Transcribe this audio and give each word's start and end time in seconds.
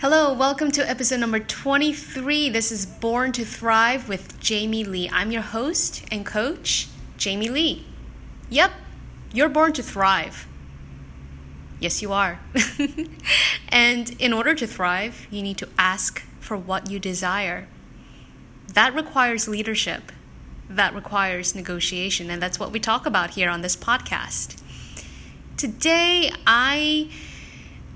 Hello, 0.00 0.32
welcome 0.32 0.70
to 0.70 0.88
episode 0.88 1.18
number 1.18 1.40
23. 1.40 2.50
This 2.50 2.70
is 2.70 2.86
Born 2.86 3.32
to 3.32 3.44
Thrive 3.44 4.08
with 4.08 4.38
Jamie 4.38 4.84
Lee. 4.84 5.10
I'm 5.12 5.32
your 5.32 5.42
host 5.42 6.04
and 6.12 6.24
coach, 6.24 6.86
Jamie 7.16 7.48
Lee. 7.48 7.84
Yep, 8.48 8.70
you're 9.32 9.48
born 9.48 9.72
to 9.72 9.82
thrive. 9.82 10.46
Yes, 11.80 12.00
you 12.00 12.12
are. 12.12 12.38
and 13.70 14.14
in 14.20 14.32
order 14.32 14.54
to 14.54 14.68
thrive, 14.68 15.26
you 15.32 15.42
need 15.42 15.58
to 15.58 15.68
ask 15.76 16.22
for 16.38 16.56
what 16.56 16.88
you 16.88 17.00
desire. 17.00 17.66
That 18.68 18.94
requires 18.94 19.48
leadership, 19.48 20.12
that 20.70 20.94
requires 20.94 21.56
negotiation, 21.56 22.30
and 22.30 22.40
that's 22.40 22.60
what 22.60 22.70
we 22.70 22.78
talk 22.78 23.04
about 23.04 23.30
here 23.30 23.50
on 23.50 23.62
this 23.62 23.74
podcast. 23.74 24.62
Today, 25.56 26.30
I 26.46 27.10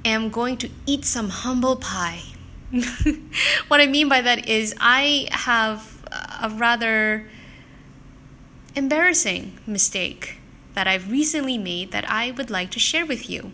am 0.04 0.30
going 0.30 0.56
to 0.58 0.70
eat 0.86 1.04
some 1.04 1.28
humble 1.28 1.76
pie. 1.76 2.22
what 3.68 3.80
I 3.80 3.86
mean 3.86 4.08
by 4.08 4.20
that 4.20 4.48
is, 4.48 4.74
I 4.80 5.29
have 5.30 6.02
a 6.10 6.50
rather 6.50 7.29
embarrassing 8.74 9.58
mistake 9.66 10.36
that 10.74 10.86
I've 10.86 11.10
recently 11.10 11.58
made 11.58 11.93
that 11.93 12.08
I 12.10 12.30
would 12.30 12.50
like 12.50 12.70
to 12.72 12.79
share 12.79 13.04
with 13.04 13.29
you. 13.29 13.52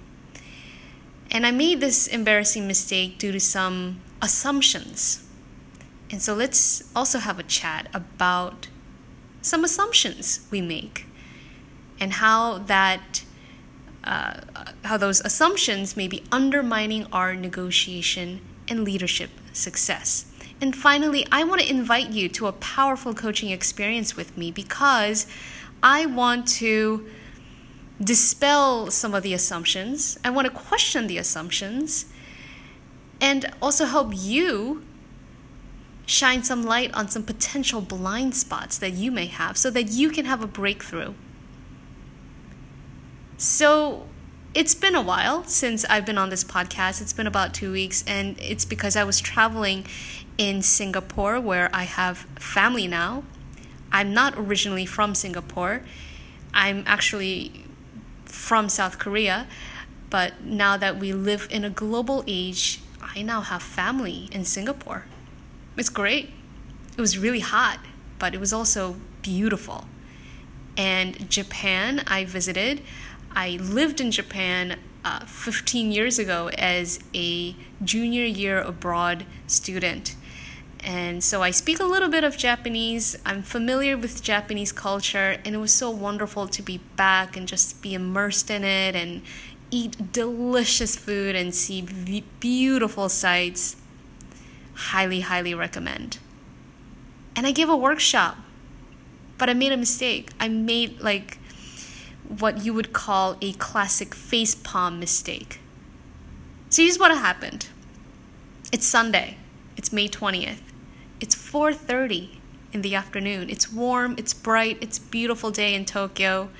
And 1.30 1.44
I 1.44 1.50
made 1.50 1.80
this 1.80 2.06
embarrassing 2.06 2.66
mistake 2.66 3.18
due 3.18 3.32
to 3.32 3.40
some 3.40 4.00
assumptions. 4.22 5.24
And 6.10 6.22
so 6.22 6.34
let's 6.34 6.88
also 6.96 7.18
have 7.18 7.38
a 7.38 7.42
chat 7.42 7.88
about 7.92 8.68
some 9.42 9.64
assumptions 9.64 10.46
we 10.50 10.60
make 10.60 11.06
and 12.00 12.14
how 12.14 12.58
that 12.58 13.24
uh, 14.08 14.40
how 14.84 14.96
those 14.96 15.20
assumptions 15.20 15.96
may 15.96 16.08
be 16.08 16.24
undermining 16.32 17.06
our 17.12 17.34
negotiation 17.34 18.40
and 18.66 18.82
leadership 18.82 19.30
success. 19.52 20.24
And 20.60 20.74
finally, 20.74 21.26
I 21.30 21.44
want 21.44 21.60
to 21.60 21.70
invite 21.70 22.10
you 22.10 22.28
to 22.30 22.46
a 22.46 22.52
powerful 22.52 23.14
coaching 23.14 23.50
experience 23.50 24.16
with 24.16 24.36
me 24.36 24.50
because 24.50 25.26
I 25.82 26.06
want 26.06 26.48
to 26.48 27.06
dispel 28.02 28.90
some 28.90 29.14
of 29.14 29.22
the 29.22 29.34
assumptions. 29.34 30.18
I 30.24 30.30
want 30.30 30.46
to 30.46 30.52
question 30.52 31.06
the 31.06 31.18
assumptions 31.18 32.06
and 33.20 33.52
also 33.60 33.84
help 33.84 34.12
you 34.14 34.82
shine 36.06 36.42
some 36.42 36.64
light 36.64 36.94
on 36.94 37.08
some 37.08 37.22
potential 37.22 37.82
blind 37.82 38.34
spots 38.34 38.78
that 38.78 38.92
you 38.92 39.10
may 39.10 39.26
have 39.26 39.58
so 39.58 39.70
that 39.70 39.90
you 39.90 40.08
can 40.08 40.24
have 40.24 40.42
a 40.42 40.46
breakthrough. 40.46 41.12
So, 43.40 44.04
it's 44.52 44.74
been 44.74 44.96
a 44.96 45.00
while 45.00 45.44
since 45.44 45.84
I've 45.84 46.04
been 46.04 46.18
on 46.18 46.28
this 46.28 46.42
podcast. 46.42 47.00
It's 47.00 47.12
been 47.12 47.28
about 47.28 47.54
two 47.54 47.70
weeks, 47.70 48.02
and 48.04 48.36
it's 48.40 48.64
because 48.64 48.96
I 48.96 49.04
was 49.04 49.20
traveling 49.20 49.86
in 50.38 50.60
Singapore 50.60 51.38
where 51.38 51.70
I 51.72 51.84
have 51.84 52.26
family 52.34 52.88
now. 52.88 53.22
I'm 53.92 54.12
not 54.12 54.34
originally 54.36 54.86
from 54.86 55.14
Singapore, 55.14 55.82
I'm 56.52 56.82
actually 56.84 57.64
from 58.24 58.68
South 58.68 58.98
Korea, 58.98 59.46
but 60.10 60.42
now 60.42 60.76
that 60.76 60.98
we 60.98 61.12
live 61.12 61.46
in 61.48 61.62
a 61.62 61.70
global 61.70 62.24
age, 62.26 62.80
I 63.00 63.22
now 63.22 63.42
have 63.42 63.62
family 63.62 64.28
in 64.32 64.44
Singapore. 64.44 65.04
It's 65.76 65.90
great. 65.90 66.30
It 66.96 67.00
was 67.00 67.16
really 67.16 67.40
hot, 67.40 67.78
but 68.18 68.34
it 68.34 68.40
was 68.40 68.52
also 68.52 68.96
beautiful. 69.22 69.84
And 70.76 71.28
Japan, 71.30 72.02
I 72.06 72.24
visited. 72.24 72.82
I 73.38 73.50
lived 73.50 74.00
in 74.00 74.10
Japan 74.10 74.80
uh, 75.04 75.24
15 75.24 75.92
years 75.92 76.18
ago 76.18 76.48
as 76.58 76.98
a 77.14 77.54
junior 77.84 78.24
year 78.24 78.60
abroad 78.60 79.26
student. 79.46 80.16
And 80.80 81.22
so 81.22 81.40
I 81.40 81.52
speak 81.52 81.78
a 81.78 81.84
little 81.84 82.08
bit 82.08 82.24
of 82.24 82.36
Japanese. 82.36 83.16
I'm 83.24 83.44
familiar 83.44 83.96
with 83.96 84.24
Japanese 84.24 84.72
culture, 84.72 85.38
and 85.44 85.54
it 85.54 85.58
was 85.58 85.72
so 85.72 85.88
wonderful 85.88 86.48
to 86.48 86.62
be 86.62 86.78
back 86.96 87.36
and 87.36 87.46
just 87.46 87.80
be 87.80 87.94
immersed 87.94 88.50
in 88.50 88.64
it 88.64 88.96
and 88.96 89.22
eat 89.70 90.12
delicious 90.12 90.96
food 90.96 91.36
and 91.36 91.54
see 91.54 91.86
beautiful 92.40 93.08
sights. 93.08 93.76
Highly, 94.74 95.20
highly 95.20 95.54
recommend. 95.54 96.18
And 97.36 97.46
I 97.46 97.52
gave 97.52 97.68
a 97.68 97.76
workshop, 97.76 98.36
but 99.38 99.48
I 99.48 99.54
made 99.54 99.70
a 99.70 99.76
mistake. 99.76 100.30
I 100.40 100.48
made 100.48 100.98
like 101.00 101.37
what 102.28 102.64
you 102.64 102.74
would 102.74 102.92
call 102.92 103.36
a 103.40 103.52
classic 103.54 104.14
face 104.14 104.54
palm 104.54 105.00
mistake. 105.00 105.60
So 106.68 106.82
here's 106.82 106.98
what 106.98 107.10
happened. 107.10 107.68
It's 108.70 108.86
Sunday. 108.86 109.38
It's 109.76 109.92
May 109.92 110.08
20th. 110.08 110.60
It's 111.20 111.34
4:30 111.34 112.38
in 112.72 112.82
the 112.82 112.94
afternoon. 112.94 113.48
It's 113.48 113.72
warm, 113.72 114.14
it's 114.18 114.34
bright, 114.34 114.76
it's 114.80 114.98
beautiful 114.98 115.50
day 115.50 115.74
in 115.74 115.84
Tokyo. 115.84 116.50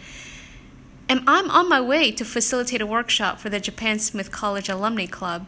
And 1.08 1.22
I'm 1.26 1.50
on 1.50 1.68
my 1.68 1.80
way 1.80 2.12
to 2.12 2.24
facilitate 2.24 2.80
a 2.80 2.86
workshop 2.86 3.38
for 3.38 3.50
the 3.50 3.60
Japan 3.60 3.98
Smith 3.98 4.30
College 4.30 4.68
Alumni 4.68 5.06
Club. 5.06 5.46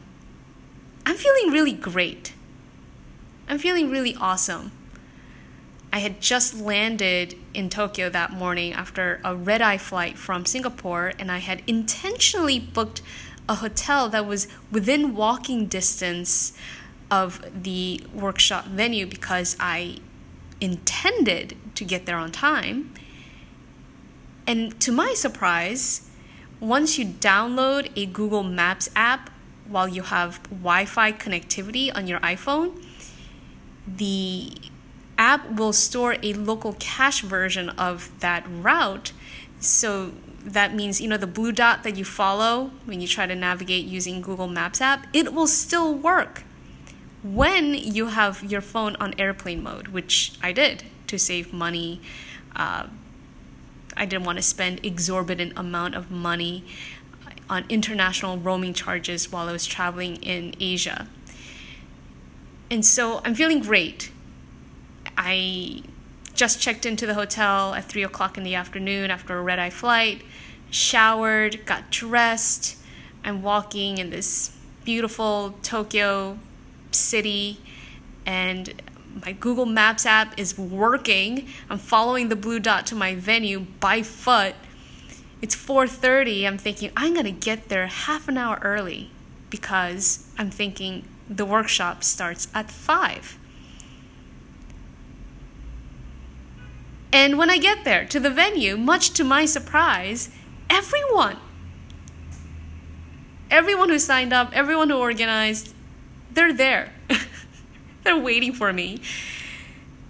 I'm 1.07 1.17
feeling 1.17 1.51
really 1.51 1.73
great. 1.73 2.35
I'm 3.49 3.59
feeling 3.59 3.91
really 3.91 4.15
awesome. 4.15 4.73
I 5.93 5.99
had 5.99 6.21
just 6.21 6.61
landed 6.61 7.37
in 7.53 7.69
Tokyo 7.69 8.09
that 8.11 8.33
morning 8.33 8.73
after 8.73 9.21
a 9.25 9.35
red 9.35 9.61
eye 9.61 9.79
flight 9.79 10.17
from 10.17 10.47
Singapore, 10.47 11.13
and 11.19 11.33
I 11.33 11.39
had 11.39 11.63
intentionally 11.67 12.61
booked 12.61 13.03
a 13.49 13.57
hotel 13.57 14.09
that 14.11 14.27
was 14.27 14.47
within 14.71 15.17
walking 15.17 15.67
distance 15.67 16.53
of 17.11 17.45
the 17.65 18.03
workshop 18.15 18.67
venue 18.67 19.07
because 19.07 19.57
I 19.59 19.97
intended 20.61 21.57
to 21.75 21.85
get 21.85 22.07
there 22.07 22.17
on 22.17 22.31
time. 22.31 22.95
And 24.47 24.79
to 24.81 24.93
my 24.93 25.15
surprise, 25.15 26.09
once 26.61 26.99
you 26.99 27.07
download 27.07 27.91
a 27.97 28.07
Google 28.07 28.45
Maps 28.45 28.89
app 28.95 29.31
while 29.67 29.89
you 29.89 30.03
have 30.03 30.41
Wi 30.45 30.85
Fi 30.85 31.13
connectivity 31.13 31.91
on 31.95 32.07
your 32.07 32.21
iPhone, 32.21 32.85
the 33.87 34.53
app 35.21 35.51
will 35.51 35.75
store 35.75 36.17
a 36.23 36.33
local 36.33 36.75
cache 36.81 37.21
version 37.21 37.69
of 37.71 38.11
that 38.21 38.45
route. 38.49 39.13
So 39.61 40.13
that 40.43 40.75
means, 40.75 40.99
you 40.99 41.09
know, 41.09 41.19
the 41.19 41.27
blue 41.27 41.53
dot 41.53 41.83
that 41.83 41.97
you 41.97 42.05
follow 42.07 42.71
when 42.87 43.03
you 43.03 43.07
try 43.07 43.27
to 43.27 43.37
navigate 43.37 43.85
using 43.85 44.23
Google 44.23 44.49
Maps 44.49 44.81
app, 44.81 45.07
it 45.13 45.35
will 45.35 45.47
still 45.47 45.95
work 45.95 46.43
when 47.23 47.75
you 47.75 48.07
have 48.07 48.43
your 48.43 48.63
phone 48.63 48.97
on 48.97 49.15
airplane 49.19 49.63
mode, 49.63 49.89
which 49.89 50.33
I 50.43 50.53
did 50.53 50.85
to 51.09 51.19
save 51.19 51.53
money. 51.53 52.01
Uh, 52.57 52.87
I 53.95 54.07
didn't 54.07 54.25
want 54.25 54.39
to 54.39 54.43
spend 54.43 54.81
exorbitant 54.83 55.53
amount 55.55 55.95
of 55.95 56.11
money 56.11 56.65
on 57.51 57.67
international 57.69 58.39
roaming 58.39 58.73
charges 58.73 59.31
while 59.31 59.51
I 59.51 59.53
was 59.53 59.67
traveling 59.67 60.17
in 60.17 60.55
Asia. 60.59 61.09
And 62.71 62.87
so 62.87 63.21
I'm 63.23 63.35
feeling 63.35 63.61
great. 63.61 64.13
I 65.17 65.83
just 66.35 66.61
checked 66.61 66.87
into 66.87 67.07
the 67.07 67.15
hotel 67.15 67.75
at 67.75 67.85
three 67.85 68.03
o'clock 68.03 68.39
in 68.39 68.45
the 68.45 68.55
afternoon 68.55 69.11
after 69.11 69.39
a 69.39 69.43
red 69.43 69.59
eye 69.59 69.71
flight, 69.71 70.23
showered, 70.71 71.67
got 71.67 71.91
dressed. 71.91 72.77
I'm 73.25 73.43
walking 73.43 73.99
in 73.99 74.11
this 74.11 74.57
beautiful 74.85 75.55
Tokyo 75.63 76.39
city 76.93 77.59
and 78.25 78.83
my 79.25 79.33
Google 79.33 79.67
Maps 79.67 80.07
app 80.07 80.39
is 80.39 80.57
working. 80.57 81.49
I'm 81.69 81.79
following 81.79 82.29
the 82.29 82.37
blue 82.37 82.61
dot 82.61 82.87
to 82.87 82.95
my 82.95 83.15
venue 83.15 83.61
by 83.81 84.03
foot. 84.03 84.55
It's 85.43 85.57
4:30. 85.57 86.47
I'm 86.47 86.59
thinking 86.59 86.91
I'm 86.97 87.15
going 87.15 87.25
to 87.27 87.33
get 87.33 87.69
there 87.69 87.87
half 87.87 88.29
an 88.29 88.39
hour 88.39 88.59
early 88.63 89.11
because 89.49 90.27
I'm 90.39 90.51
thinking 90.51 91.05
the 91.29 91.45
workshop 91.45 92.05
starts 92.05 92.49
at 92.55 92.71
5. 92.71 93.39
And 97.13 97.39
when 97.39 97.51
I 97.51 97.59
get 97.59 97.85
there 97.85 98.05
to 98.07 98.21
the 98.21 98.31
venue, 98.31 98.77
much 98.77 99.11
to 99.11 99.25
my 99.25 99.45
surprise, 99.45 100.31
everyone 100.69 101.37
everyone 103.51 103.89
who 103.89 103.99
signed 103.99 104.33
up, 104.33 104.51
everyone 104.53 104.91
who 104.91 104.97
organized, 104.97 105.75
they're 106.33 106.53
there. 106.53 106.93
they're 108.05 108.19
waiting 108.19 108.53
for 108.53 108.73
me. 108.73 109.01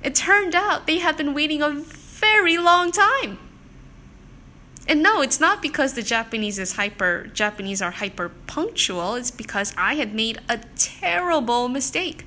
It 0.03 0.15
turned 0.15 0.55
out 0.55 0.87
they 0.87 0.99
had 0.99 1.17
been 1.17 1.35
waiting 1.35 1.63
a 1.63 1.71
very 1.71 2.59
long 2.59 2.93
time. 2.93 3.39
And 4.87 5.03
no, 5.03 5.23
it's 5.23 5.41
not 5.41 5.63
because 5.63 5.95
the 5.95 6.03
Japanese 6.03 6.59
is 6.59 6.73
hyper 6.73 7.31
Japanese 7.33 7.81
are 7.81 7.93
hyper 7.93 8.31
punctual, 8.47 9.15
it's 9.15 9.31
because 9.31 9.75
I 9.77 9.95
had 9.95 10.15
made 10.15 10.41
a 10.49 10.59
terrible 10.77 11.69
mistake. 11.69 12.27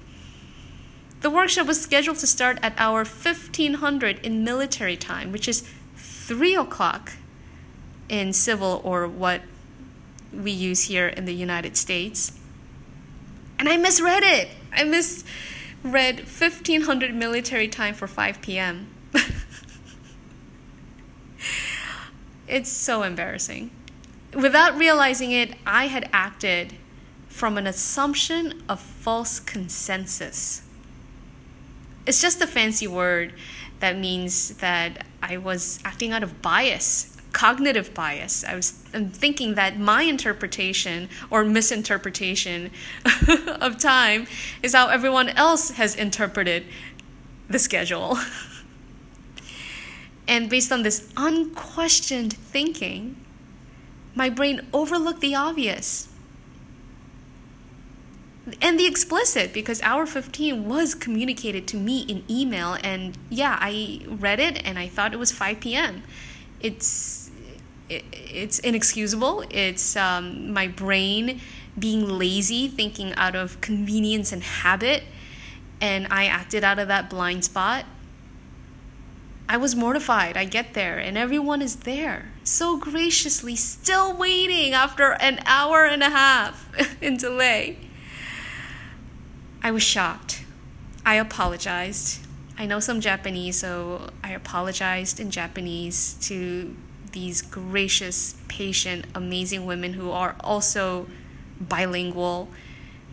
The 1.24 1.30
workshop 1.30 1.68
was 1.68 1.82
scheduled 1.82 2.18
to 2.18 2.28
start 2.28 2.60
at 2.62 2.74
hour 2.78 3.06
1500 3.06 4.20
in 4.26 4.44
military 4.44 4.98
time, 4.98 5.32
which 5.32 5.48
is 5.48 5.64
3 5.96 6.54
o'clock 6.56 7.14
in 8.10 8.34
civil 8.34 8.82
or 8.84 9.08
what 9.08 9.42
we 10.34 10.52
use 10.52 10.84
here 10.84 11.08
in 11.08 11.24
the 11.24 11.34
United 11.34 11.78
States. 11.78 12.38
And 13.58 13.70
I 13.70 13.78
misread 13.78 14.24
it. 14.24 14.50
I 14.74 14.84
misread 14.84 16.28
1500 16.28 17.16
military 17.16 17.70
time 17.70 17.94
for 17.94 18.06
5 18.06 18.42
p.m. 18.42 18.90
it's 22.50 22.70
so 22.70 23.02
embarrassing. 23.04 23.72
Without 24.34 24.78
realizing 24.78 25.32
it, 25.32 25.56
I 25.66 25.88
had 25.88 26.10
acted 26.12 26.74
from 27.30 27.58
an 27.58 27.66
assumption 27.66 28.62
of 28.68 28.82
false 28.82 29.40
consensus. 29.40 30.63
It's 32.06 32.22
just 32.22 32.42
a 32.42 32.48
fancy 32.48 32.88
word 32.88 33.34
that 33.80 33.98
means 33.98 34.56
that 34.56 35.06
I 35.22 35.38
was 35.38 35.80
acting 35.86 36.12
out 36.12 36.24
of 36.24 36.42
bias, 36.42 37.18
cognitive 37.32 37.94
bias. 37.94 38.44
I 38.44 38.56
was 38.56 38.84
I'm 38.94 39.10
thinking 39.10 39.56
that 39.56 39.80
my 39.80 40.04
interpretation 40.04 41.10
or 41.30 41.44
misinterpretation 41.44 42.72
of 43.62 43.78
time 43.78 44.28
is 44.62 44.74
how 44.74 44.88
everyone 44.88 45.30
else 45.30 45.72
has 45.72 45.96
interpreted 45.96 46.66
the 47.50 47.60
schedule. 47.60 48.18
and 50.28 50.50
based 50.50 50.72
on 50.72 50.84
this 50.84 51.12
unquestioned 51.18 52.34
thinking, 52.34 53.16
my 54.16 54.30
brain 54.30 54.68
overlooked 54.74 55.22
the 55.22 55.36
obvious 55.36 56.08
and 58.62 58.80
the 58.80 58.86
explicit 58.86 59.54
because 59.54 59.82
hour 59.84 60.06
15 60.06 60.68
was 60.68 60.94
communicated 60.94 61.66
to 61.68 61.78
me 61.78 62.02
in 62.02 62.24
email 62.30 62.78
and 62.84 63.18
yeah 63.30 63.58
i 63.62 64.02
read 64.08 64.40
it 64.40 64.62
and 64.66 64.78
i 64.78 64.88
thought 64.88 65.14
it 65.14 65.20
was 65.20 65.32
5 65.32 65.62
p.m 65.62 66.04
it's 66.60 67.24
it, 67.90 68.06
it's 68.12 68.60
inexcusable. 68.60 69.44
It's 69.52 69.96
um, 69.96 70.52
my 70.52 70.68
brain 70.68 71.42
being 71.78 72.08
lazy 72.08 72.68
thinking 72.68 73.14
out 73.16 73.36
of 73.36 73.60
convenience 73.62 74.32
and 74.32 74.44
habit 74.44 75.04
and 75.82 76.06
i 76.12 76.26
acted 76.26 76.64
out 76.64 76.80
of 76.80 76.88
that 76.88 77.10
blind 77.10 77.44
spot. 77.44 77.86
I 79.50 79.58
was 79.58 79.76
mortified. 79.76 80.38
I 80.38 80.46
get 80.46 80.74
there 80.74 80.98
and 80.98 81.18
everyone 81.18 81.62
is 81.62 81.78
there 81.78 82.32
so 82.44 82.78
graciously 82.78 83.56
still 83.56 84.16
waiting 84.16 84.74
after 84.74 85.14
an 85.14 85.40
hour 85.46 85.86
and 85.86 86.04
a 86.04 86.10
half 86.10 86.70
in 87.02 87.18
delay 87.18 87.78
I 89.64 89.72
was 89.72 89.82
shocked. 89.82 90.44
I 91.06 91.16
apologized. 91.16 92.20
I 92.58 92.66
know 92.66 92.82
some 92.82 93.00
Japanese, 93.00 93.58
so 93.60 94.10
I 94.24 94.32
apologized 94.32 95.20
in 95.20 95.32
Japanese 95.32 96.16
to 96.28 96.76
these 97.14 97.42
gracious, 97.42 98.36
patient, 98.50 99.06
amazing 99.16 99.66
women 99.66 99.94
who 99.94 100.12
are 100.12 100.36
also 100.42 101.08
bilingual. 101.62 102.50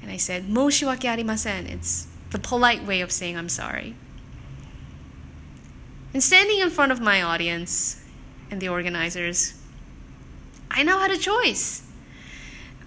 And 0.03 0.11
I 0.11 0.17
said, 0.17 0.49
Moshiwake 0.49 1.05
arimasen. 1.05 1.67
It's 1.67 2.09
the 2.31 2.39
polite 2.39 2.85
way 2.85 3.01
of 3.01 3.13
saying 3.13 3.37
I'm 3.37 3.49
sorry. 3.49 3.95
And 6.13 6.23
standing 6.23 6.59
in 6.59 6.71
front 6.71 6.91
of 6.91 7.01
my 7.01 7.23
audience 7.23 8.03
and 8.51 8.61
the 8.61 8.69
organizers, 8.69 9.55
I 10.71 10.83
now 10.83 10.99
had 10.99 11.13
a 11.13 11.17
choice. 11.17 11.87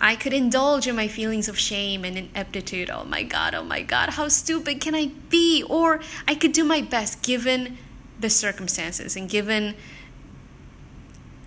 I 0.03 0.17
could 0.17 0.33
indulge 0.33 0.85
in 0.85 0.97
my 0.97 1.07
feelings 1.07 1.47
of 1.47 1.57
shame 1.57 2.03
and 2.03 2.17
ineptitude. 2.17 2.89
Oh 2.89 3.05
my 3.05 3.23
God, 3.23 3.55
oh 3.55 3.63
my 3.63 3.81
God, 3.81 4.09
how 4.09 4.27
stupid 4.27 4.81
can 4.81 4.94
I 4.94 5.11
be? 5.29 5.63
Or 5.63 6.01
I 6.27 6.35
could 6.35 6.51
do 6.51 6.65
my 6.65 6.81
best 6.81 7.23
given 7.23 7.77
the 8.19 8.29
circumstances 8.29 9.15
and 9.15 9.29
given 9.29 9.75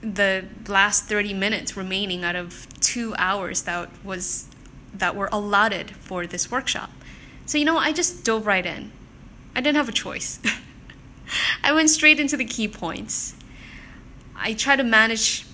the 0.01 0.47
last 0.67 1.05
30 1.05 1.35
minutes 1.35 1.77
remaining 1.77 2.25
out 2.25 2.35
of 2.35 2.67
two 2.81 3.15
hours 3.19 3.63
that 3.63 3.91
was 4.03 4.49
that 4.95 5.15
were 5.15 5.29
allotted 5.31 5.91
for 5.91 6.27
this 6.27 6.51
workshop. 6.51 6.91
So 7.45 7.59
you 7.59 7.67
know, 7.67 7.77
I 7.77 7.93
just 7.93 8.25
dove 8.25 8.47
right 8.47 8.65
in. 8.65 8.91
I 9.55 9.61
didn't 9.61 9.77
have 9.77 9.91
a 9.91 9.93
choice. 9.93 10.41
I 11.63 11.75
went 11.75 11.91
straight 11.91 12.19
into 12.19 12.39
the 12.39 12.47
key 12.47 12.69
points. 12.69 13.35
I 14.35 14.55
try 14.55 14.77
to 14.77 14.85
manage, 14.85 15.45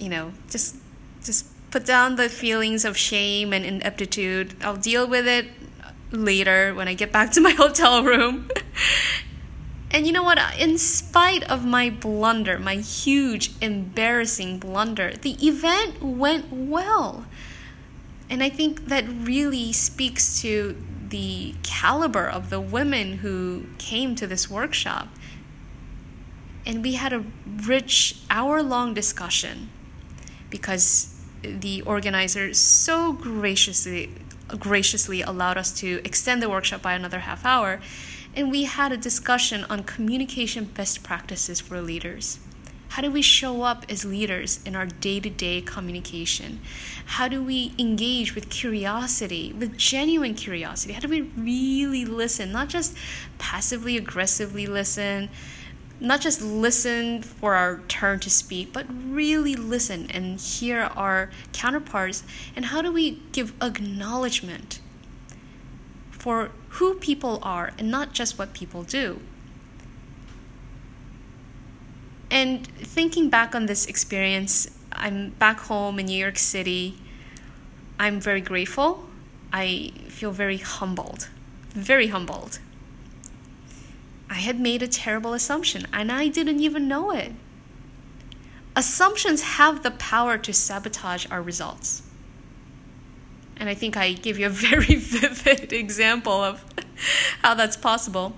you 0.00 0.08
know, 0.08 0.32
just 0.48 0.76
just 1.22 1.55
put 1.70 1.84
down 1.84 2.16
the 2.16 2.28
feelings 2.28 2.84
of 2.84 2.96
shame 2.96 3.52
and 3.52 3.64
ineptitude. 3.64 4.54
I'll 4.62 4.76
deal 4.76 5.06
with 5.06 5.26
it 5.26 5.46
later 6.10 6.74
when 6.74 6.88
I 6.88 6.94
get 6.94 7.12
back 7.12 7.32
to 7.32 7.40
my 7.40 7.50
hotel 7.58 8.02
room. 8.04 8.48
and 9.90 10.06
you 10.06 10.12
know 10.12 10.22
what? 10.22 10.38
In 10.58 10.78
spite 10.78 11.42
of 11.50 11.64
my 11.64 11.90
blunder, 11.90 12.58
my 12.58 12.76
huge, 12.76 13.50
embarrassing 13.60 14.58
blunder, 14.58 15.14
the 15.16 15.34
event 15.46 16.02
went 16.02 16.52
well. 16.52 17.26
And 18.28 18.42
I 18.42 18.48
think 18.48 18.86
that 18.86 19.04
really 19.08 19.72
speaks 19.72 20.40
to 20.42 20.76
the 21.08 21.54
caliber 21.62 22.26
of 22.26 22.50
the 22.50 22.60
women 22.60 23.18
who 23.18 23.66
came 23.78 24.16
to 24.16 24.26
this 24.26 24.50
workshop. 24.50 25.08
And 26.64 26.82
we 26.82 26.94
had 26.94 27.12
a 27.12 27.24
rich 27.46 28.16
hour 28.28 28.60
long 28.62 28.92
discussion 28.92 29.70
because 30.50 31.15
the 31.42 31.82
organizer 31.82 32.52
so 32.54 33.12
graciously 33.12 34.10
graciously 34.48 35.22
allowed 35.22 35.58
us 35.58 35.72
to 35.72 36.00
extend 36.04 36.40
the 36.40 36.48
workshop 36.48 36.80
by 36.80 36.92
another 36.94 37.20
half 37.20 37.44
hour 37.44 37.80
and 38.36 38.50
we 38.50 38.64
had 38.64 38.92
a 38.92 38.96
discussion 38.96 39.64
on 39.70 39.82
communication 39.82 40.66
best 40.66 41.02
practices 41.02 41.58
for 41.58 41.80
leaders. 41.80 42.38
How 42.90 43.02
do 43.02 43.10
we 43.10 43.22
show 43.22 43.62
up 43.62 43.84
as 43.88 44.04
leaders 44.04 44.60
in 44.64 44.76
our 44.76 44.86
day-to-day 44.86 45.62
communication? 45.62 46.60
How 47.06 47.28
do 47.28 47.42
we 47.42 47.72
engage 47.78 48.34
with 48.34 48.48
curiosity 48.48 49.52
with 49.52 49.76
genuine 49.76 50.34
curiosity? 50.34 50.92
How 50.92 51.00
do 51.00 51.08
we 51.08 51.22
really 51.22 52.04
listen? 52.04 52.52
Not 52.52 52.68
just 52.68 52.96
passively 53.38 53.96
aggressively 53.96 54.66
listen 54.66 55.30
not 56.00 56.20
just 56.20 56.42
listen 56.42 57.22
for 57.22 57.54
our 57.54 57.80
turn 57.88 58.20
to 58.20 58.30
speak, 58.30 58.72
but 58.72 58.86
really 58.88 59.54
listen 59.54 60.10
and 60.10 60.38
hear 60.38 60.90
our 60.94 61.30
counterparts. 61.52 62.24
And 62.54 62.66
how 62.66 62.82
do 62.82 62.92
we 62.92 63.22
give 63.32 63.52
acknowledgement 63.62 64.80
for 66.10 66.50
who 66.70 66.94
people 66.94 67.38
are 67.42 67.72
and 67.78 67.90
not 67.90 68.12
just 68.12 68.38
what 68.38 68.52
people 68.52 68.82
do? 68.82 69.20
And 72.30 72.66
thinking 72.66 73.30
back 73.30 73.54
on 73.54 73.66
this 73.66 73.86
experience, 73.86 74.68
I'm 74.92 75.30
back 75.30 75.60
home 75.60 75.98
in 75.98 76.06
New 76.06 76.18
York 76.18 76.38
City. 76.38 76.98
I'm 77.98 78.20
very 78.20 78.40
grateful. 78.40 79.08
I 79.52 79.92
feel 80.08 80.32
very 80.32 80.58
humbled, 80.58 81.28
very 81.70 82.08
humbled 82.08 82.58
I 84.28 84.34
had 84.34 84.58
made 84.58 84.82
a 84.82 84.88
terrible 84.88 85.34
assumption 85.34 85.86
and 85.92 86.10
I 86.10 86.28
didn't 86.28 86.60
even 86.60 86.88
know 86.88 87.10
it. 87.10 87.32
Assumptions 88.74 89.42
have 89.42 89.82
the 89.82 89.90
power 89.90 90.36
to 90.38 90.52
sabotage 90.52 91.26
our 91.30 91.40
results. 91.40 92.02
And 93.56 93.68
I 93.68 93.74
think 93.74 93.96
I 93.96 94.12
gave 94.12 94.38
you 94.38 94.46
a 94.46 94.50
very 94.68 94.96
vivid 94.96 95.72
example 95.72 96.32
of 96.32 96.64
how 97.42 97.54
that's 97.54 97.76
possible. 97.76 98.36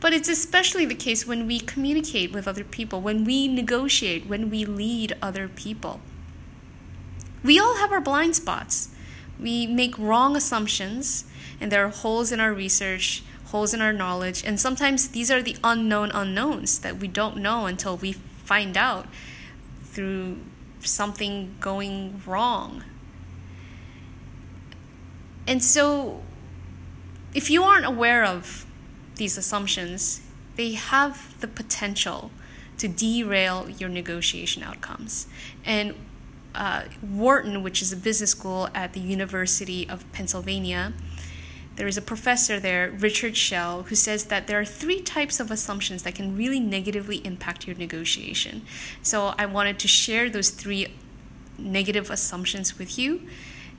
But 0.00 0.12
it's 0.12 0.28
especially 0.28 0.84
the 0.84 0.94
case 0.94 1.26
when 1.26 1.46
we 1.46 1.60
communicate 1.60 2.32
with 2.32 2.46
other 2.46 2.64
people, 2.64 3.00
when 3.00 3.24
we 3.24 3.48
negotiate, 3.48 4.26
when 4.26 4.50
we 4.50 4.64
lead 4.64 5.16
other 5.22 5.48
people. 5.48 6.00
We 7.42 7.58
all 7.58 7.76
have 7.76 7.92
our 7.92 8.00
blind 8.00 8.36
spots. 8.36 8.90
We 9.38 9.66
make 9.66 9.98
wrong 9.98 10.36
assumptions, 10.36 11.24
and 11.60 11.70
there 11.70 11.84
are 11.84 11.90
holes 11.90 12.32
in 12.32 12.40
our 12.40 12.52
research 12.52 13.22
holes 13.54 13.72
in 13.72 13.80
our 13.80 13.92
knowledge. 13.92 14.42
And 14.44 14.58
sometimes 14.58 15.10
these 15.10 15.30
are 15.30 15.40
the 15.40 15.56
unknown 15.62 16.10
unknowns 16.10 16.80
that 16.80 16.96
we 16.98 17.06
don't 17.06 17.36
know 17.36 17.66
until 17.66 17.96
we 17.96 18.12
find 18.12 18.76
out 18.76 19.06
through 19.84 20.38
something 20.80 21.54
going 21.60 22.20
wrong. 22.26 22.82
And 25.46 25.62
so, 25.62 26.20
if 27.32 27.48
you 27.48 27.62
aren't 27.62 27.86
aware 27.86 28.24
of 28.24 28.66
these 29.14 29.38
assumptions, 29.38 30.20
they 30.56 30.72
have 30.72 31.40
the 31.40 31.46
potential 31.46 32.32
to 32.78 32.88
derail 32.88 33.70
your 33.70 33.88
negotiation 33.88 34.64
outcomes. 34.64 35.28
And 35.64 35.94
uh, 36.56 36.86
Wharton, 37.00 37.62
which 37.62 37.80
is 37.82 37.92
a 37.92 37.96
business 37.96 38.32
school 38.32 38.68
at 38.74 38.94
the 38.94 39.00
University 39.00 39.88
of 39.88 40.10
Pennsylvania, 40.10 40.92
there 41.76 41.86
is 41.86 41.96
a 41.96 42.02
professor 42.02 42.60
there, 42.60 42.90
Richard 42.90 43.36
Shell, 43.36 43.84
who 43.84 43.94
says 43.94 44.26
that 44.26 44.46
there 44.46 44.60
are 44.60 44.64
three 44.64 45.00
types 45.00 45.40
of 45.40 45.50
assumptions 45.50 46.02
that 46.04 46.14
can 46.14 46.36
really 46.36 46.60
negatively 46.60 47.16
impact 47.24 47.66
your 47.66 47.76
negotiation. 47.76 48.62
So 49.02 49.34
I 49.36 49.46
wanted 49.46 49.78
to 49.80 49.88
share 49.88 50.30
those 50.30 50.50
three 50.50 50.88
negative 51.58 52.10
assumptions 52.10 52.78
with 52.78 52.98
you 52.98 53.22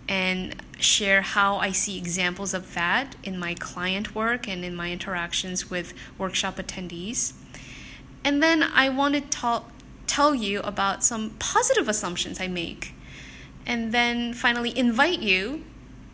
and 0.07 0.61
share 0.79 1.21
how 1.21 1.57
I 1.57 1.71
see 1.71 1.97
examples 1.97 2.53
of 2.53 2.73
that 2.73 3.15
in 3.23 3.39
my 3.39 3.55
client 3.55 4.13
work 4.13 4.47
and 4.47 4.63
in 4.63 4.75
my 4.75 4.91
interactions 4.91 5.69
with 5.69 5.93
workshop 6.17 6.57
attendees. 6.57 7.33
And 8.23 8.41
then 8.43 8.61
I 8.61 8.89
want 8.89 9.15
to 9.15 9.21
talk, 9.21 9.71
tell 10.05 10.35
you 10.35 10.59
about 10.61 11.03
some 11.03 11.31
positive 11.39 11.87
assumptions 11.87 12.39
I 12.39 12.47
make. 12.47 12.93
And 13.65 13.91
then 13.91 14.33
finally, 14.33 14.77
invite 14.77 15.21
you 15.21 15.63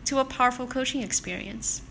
to 0.04 0.18
a 0.18 0.24
powerful 0.24 0.66
coaching 0.66 1.02
experience. 1.02 1.82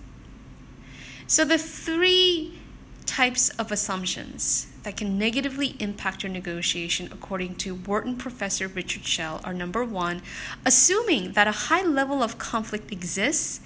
So, 1.27 1.45
the 1.45 1.57
three 1.57 2.59
types 3.05 3.49
of 3.51 3.71
assumptions 3.71 4.67
that 4.83 4.97
can 4.97 5.17
negatively 5.17 5.75
impact 5.79 6.23
your 6.23 6.31
negotiation, 6.31 7.09
according 7.11 7.55
to 7.55 7.75
Wharton 7.75 8.15
professor 8.15 8.67
Richard 8.67 9.05
Shell, 9.05 9.41
are 9.43 9.53
number 9.53 9.83
one, 9.83 10.21
assuming 10.65 11.33
that 11.33 11.47
a 11.47 11.69
high 11.69 11.83
level 11.83 12.23
of 12.23 12.37
conflict 12.37 12.91
exists 12.91 13.61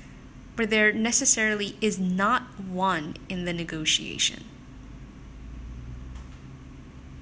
where 0.56 0.66
there 0.66 0.92
necessarily 0.94 1.78
is 1.82 2.00
not 2.00 2.44
one 2.60 3.16
in 3.30 3.46
the 3.46 3.54
negotiation. 3.54 4.44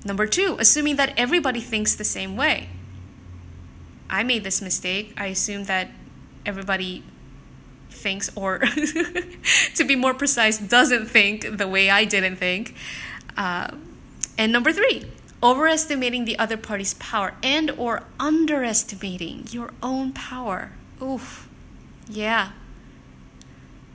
Number 0.06 0.28
two, 0.28 0.58
assuming 0.60 0.98
that 0.98 1.14
everybody 1.18 1.62
thinks 1.62 1.96
the 1.96 2.04
same 2.04 2.36
way. 2.36 2.70
I 4.10 4.24
made 4.24 4.44
this 4.44 4.62
mistake. 4.62 5.14
I 5.18 5.28
assumed 5.28 5.66
that 5.68 5.90
everybody 6.46 7.04
thinks, 8.04 8.30
or 8.36 8.60
to 9.76 9.84
be 9.84 9.96
more 9.96 10.14
precise, 10.14 10.58
doesn't 10.60 11.08
think 11.08 11.58
the 11.58 11.68
way 11.68 11.90
I 11.90 12.06
didn't 12.06 12.36
think. 12.36 12.76
Uh, 13.36 13.70
and 14.38 14.52
number 14.52 14.72
three, 14.72 15.06
overestimating 15.42 16.26
the 16.26 16.38
other 16.38 16.58
party's 16.58 16.94
power 16.96 17.34
and 17.42 17.72
or 17.72 18.04
underestimating 18.20 19.48
your 19.50 19.72
own 19.82 20.12
power. 20.14 20.72
Oof. 21.02 21.50
Yeah. 22.08 22.52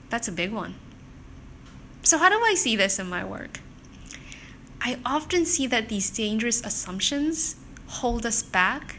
That's 0.09 0.27
a 0.27 0.31
big 0.31 0.51
one. 0.51 0.75
So 2.03 2.17
how 2.17 2.29
do 2.29 2.35
I 2.35 2.55
see 2.55 2.75
this 2.75 2.99
in 2.99 3.09
my 3.09 3.23
work? 3.23 3.59
I 4.81 4.99
often 5.05 5.45
see 5.45 5.67
that 5.67 5.89
these 5.89 6.09
dangerous 6.09 6.61
assumptions 6.61 7.55
hold 7.87 8.25
us 8.25 8.41
back 8.41 8.97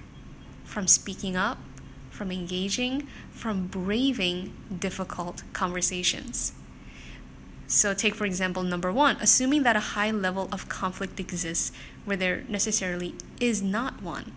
from 0.65 0.87
speaking 0.87 1.37
up, 1.37 1.59
from 2.11 2.31
engaging, 2.31 3.09
from 3.41 3.67
braving 3.67 4.53
difficult 4.79 5.43
conversations. 5.55 6.53
So, 7.67 7.95
take 7.95 8.15
for 8.15 8.27
example, 8.27 8.63
number 8.63 8.93
one, 8.93 9.17
assuming 9.21 9.63
that 9.63 9.77
a 9.77 9.95
high 9.97 10.11
level 10.11 10.49
of 10.53 10.69
conflict 10.69 11.19
exists 11.19 11.73
where 12.05 12.17
there 12.19 12.45
necessarily 12.49 13.15
is 13.41 13.63
not 13.63 14.03
one. 14.03 14.33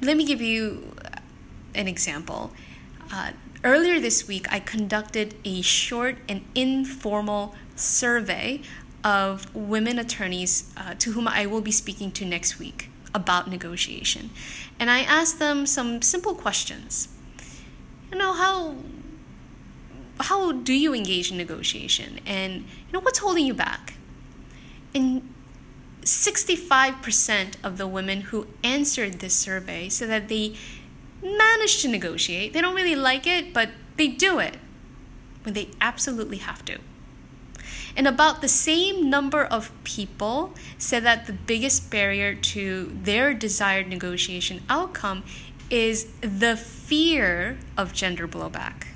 Let 0.00 0.16
me 0.16 0.24
give 0.24 0.40
you 0.40 0.94
an 1.74 1.86
example. 1.86 2.52
Uh, 3.12 3.32
earlier 3.62 4.00
this 4.00 4.26
week, 4.26 4.50
I 4.52 4.58
conducted 4.58 5.34
a 5.44 5.62
short 5.62 6.16
and 6.28 6.44
informal 6.54 7.54
survey 7.76 8.62
of 9.04 9.54
women 9.54 9.98
attorneys 9.98 10.72
uh, 10.76 10.94
to 10.98 11.12
whom 11.12 11.28
I 11.28 11.46
will 11.46 11.60
be 11.60 11.70
speaking 11.70 12.10
to 12.12 12.24
next 12.24 12.58
week 12.58 12.87
about 13.14 13.48
negotiation. 13.48 14.30
And 14.78 14.90
I 14.90 15.00
asked 15.00 15.38
them 15.38 15.66
some 15.66 16.02
simple 16.02 16.34
questions. 16.34 17.08
You 18.12 18.18
know, 18.18 18.32
how 18.32 18.76
how 20.20 20.52
do 20.52 20.72
you 20.72 20.94
engage 20.94 21.30
in 21.30 21.36
negotiation 21.36 22.20
and 22.26 22.54
you 22.56 22.92
know 22.92 23.00
what's 23.00 23.20
holding 23.20 23.46
you 23.46 23.54
back 23.54 23.94
and 24.94 25.22
65% 26.02 27.54
of 27.62 27.78
the 27.78 27.86
women 27.86 28.22
who 28.22 28.46
answered 28.64 29.14
this 29.14 29.34
survey 29.34 29.88
said 29.88 30.08
that 30.08 30.28
they 30.28 30.54
manage 31.22 31.82
to 31.82 31.88
negotiate 31.88 32.52
they 32.52 32.60
don't 32.60 32.74
really 32.74 32.96
like 32.96 33.26
it 33.26 33.52
but 33.52 33.70
they 33.96 34.08
do 34.08 34.38
it 34.38 34.56
when 35.44 35.54
they 35.54 35.68
absolutely 35.80 36.38
have 36.38 36.64
to 36.64 36.78
and 37.96 38.06
about 38.06 38.40
the 38.40 38.48
same 38.48 39.08
number 39.10 39.44
of 39.44 39.72
people 39.84 40.54
said 40.78 41.04
that 41.04 41.26
the 41.26 41.32
biggest 41.32 41.90
barrier 41.90 42.34
to 42.34 42.96
their 43.02 43.34
desired 43.34 43.88
negotiation 43.88 44.62
outcome 44.68 45.22
is 45.70 46.06
the 46.20 46.56
fear 46.56 47.58
of 47.76 47.92
gender 47.92 48.26
blowback 48.26 48.86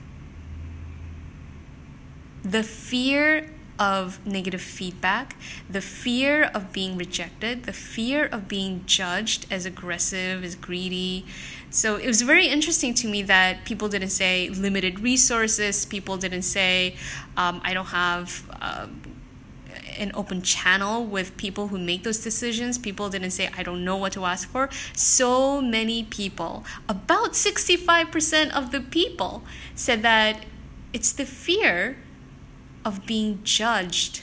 the 2.43 2.63
fear 2.63 3.49
of 3.79 4.25
negative 4.27 4.61
feedback, 4.61 5.37
the 5.69 5.81
fear 5.81 6.45
of 6.55 6.73
being 6.73 6.97
rejected, 6.97 7.65
the 7.65 7.73
fear 7.73 8.27
of 8.27 8.47
being 8.47 8.85
judged 8.87 9.47
as 9.51 9.67
aggressive, 9.67 10.45
as 10.45 10.55
greedy. 10.55 11.25
So 11.73 11.97
it 11.97 12.07
was 12.07 12.21
very 12.21 12.49
interesting 12.49 12.93
to 12.95 13.09
me 13.09 13.23
that 13.23 13.65
people 13.65 13.89
didn't 13.89 14.11
say 14.11 14.51
limited 14.51 15.01
resources, 15.01 15.87
people 15.87 16.19
didn't 16.19 16.43
say, 16.43 16.97
um, 17.37 17.63
I 17.65 17.73
don't 17.75 17.87
have. 17.87 18.45
Uh, 18.61 18.87
an 19.99 20.11
open 20.15 20.41
channel 20.41 21.05
with 21.05 21.37
people 21.37 21.69
who 21.69 21.79
make 21.79 22.03
those 22.03 22.19
decisions. 22.19 22.79
People 22.79 23.11
didn't 23.11 23.31
say, 23.31 23.51
I 23.57 23.63
don't 23.63 23.85
know 23.85 23.97
what 23.97 24.13
to 24.13 24.25
ask 24.25 24.49
for. 24.49 24.71
So 24.95 25.61
many 25.61 26.03
people, 26.03 26.65
about 26.89 27.33
65% 27.33 28.51
of 28.53 28.73
the 28.73 28.81
people, 28.81 29.45
said 29.75 30.03
that 30.03 30.45
it's 30.95 31.13
the 31.13 31.27
fear 31.27 31.99
of 32.87 33.05
being 33.05 33.41
judged, 33.45 34.23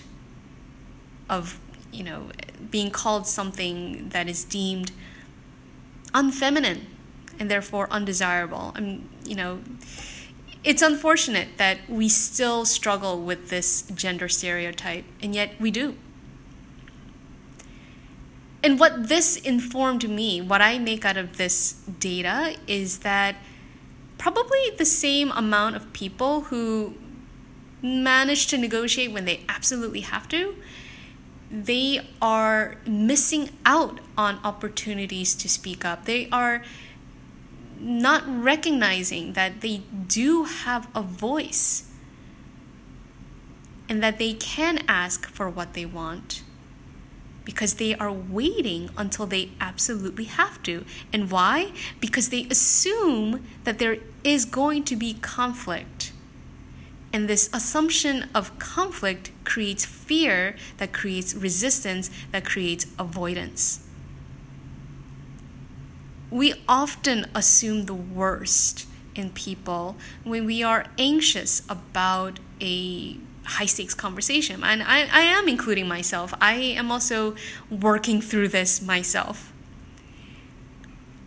of, 1.30 1.60
you 1.92 2.04
know, 2.04 2.30
being 2.72 2.90
called 2.90 3.28
something 3.28 4.10
that 4.10 4.28
is 4.28 4.44
deemed 4.44 4.92
unfeminine 6.14 6.88
and 7.40 7.50
therefore 7.50 7.88
undesirable. 7.90 8.74
Mean, 8.80 9.10
you 9.26 9.36
know, 9.36 9.62
it's 10.64 10.82
unfortunate 10.82 11.58
that 11.58 11.90
we 11.90 12.10
still 12.10 12.66
struggle 12.66 13.22
with 13.22 13.50
this 13.50 13.84
gender 13.96 14.28
stereotype, 14.28 15.06
and 15.22 15.34
yet 15.34 15.52
we 15.60 15.72
do. 15.72 15.96
And 18.62 18.78
what 18.78 19.08
this 19.08 19.38
informed 19.38 20.10
me, 20.10 20.42
what 20.42 20.62
I 20.62 20.78
make 20.80 21.06
out 21.06 21.16
of 21.16 21.38
this 21.38 21.74
data, 22.00 22.58
is 22.68 23.00
that 23.00 23.38
probably 24.18 24.60
the 24.78 24.86
same 24.86 25.32
amount 25.32 25.78
of 25.78 25.94
people 25.94 26.42
who 26.42 26.96
manage 27.82 28.48
to 28.48 28.58
negotiate 28.58 29.14
when 29.14 29.24
they 29.24 29.46
absolutely 29.48 30.02
have 30.02 30.28
to, 30.28 30.56
they 31.50 32.06
are 32.22 32.76
missing 32.86 33.50
out 33.66 34.00
on 34.18 34.40
opportunities 34.44 35.34
to 35.36 35.48
speak 35.48 35.86
up. 35.86 36.04
They 36.04 36.30
are 36.30 36.64
not 37.80 38.24
recognizing 38.28 39.34
that 39.34 39.62
they 39.62 39.82
do 40.08 40.44
have 40.44 40.88
a 40.96 41.02
voice 41.02 41.90
and 43.88 44.04
that 44.04 44.18
they 44.20 44.34
can 44.34 44.84
ask 44.88 45.28
for 45.28 45.50
what 45.50 45.74
they 45.74 45.86
want 45.86 46.44
because 47.44 47.76
they 47.76 47.96
are 47.96 48.12
waiting 48.12 48.90
until 48.96 49.26
they 49.26 49.50
absolutely 49.60 50.26
have 50.26 50.62
to. 50.62 50.86
And 51.12 51.32
why? 51.32 51.72
Because 52.00 52.30
they 52.30 52.46
assume 52.52 53.48
that 53.64 53.80
there 53.80 53.98
is 54.24 54.46
going 54.46 54.84
to 54.84 54.96
be 54.96 55.16
conflict 55.16 56.12
and 57.12 57.28
this 57.28 57.50
assumption 57.54 58.30
of 58.36 58.58
conflict 58.60 59.32
creates 59.44 59.86
fear, 59.86 60.56
that 60.78 60.94
creates 60.94 61.34
resistance, 61.34 62.12
that 62.32 62.46
creates 62.46 62.86
avoidance. 63.00 63.86
We 66.32 66.54
often 66.68 67.28
assume 67.34 67.86
the 67.86 67.94
worst 67.94 68.88
in 69.16 69.32
people 69.32 69.98
when 70.24 70.46
we 70.46 70.64
are 70.64 70.86
anxious 70.98 71.62
about 71.68 72.40
a 72.62 73.18
high 73.44 73.66
stakes 73.66 73.96
conversation. 73.96 74.64
And 74.64 74.84
I, 74.84 75.08
I 75.12 75.22
am 75.22 75.48
including 75.48 75.88
myself. 75.88 76.34
I 76.40 76.54
am 76.54 76.92
also 76.92 77.36
working 77.70 78.22
through 78.22 78.50
this 78.50 78.82
myself. 78.82 79.52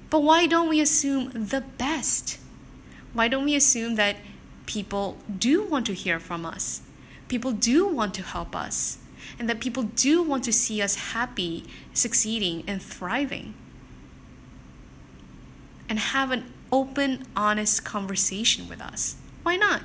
But 0.08 0.22
why 0.22 0.46
don't 0.46 0.68
we 0.68 0.80
assume 0.80 1.30
the 1.32 1.62
best? 1.78 2.38
Why 3.12 3.28
don't 3.28 3.44
we 3.44 3.56
assume 3.56 3.96
that 3.96 4.16
people 4.66 5.18
do 5.38 5.66
want 5.66 5.86
to 5.86 5.94
hear 5.94 6.18
from 6.20 6.46
us. 6.46 6.82
People 7.28 7.52
do 7.52 7.86
want 7.86 8.14
to 8.14 8.22
help 8.22 8.54
us. 8.54 8.98
And 9.38 9.48
that 9.48 9.60
people 9.60 9.84
do 9.84 10.22
want 10.22 10.44
to 10.44 10.52
see 10.52 10.82
us 10.82 11.12
happy, 11.12 11.64
succeeding, 11.92 12.64
and 12.66 12.82
thriving. 12.82 13.54
And 15.88 15.98
have 15.98 16.30
an 16.30 16.52
open, 16.70 17.26
honest 17.36 17.84
conversation 17.84 18.68
with 18.68 18.80
us. 18.80 19.16
Why 19.42 19.56
not? 19.56 19.82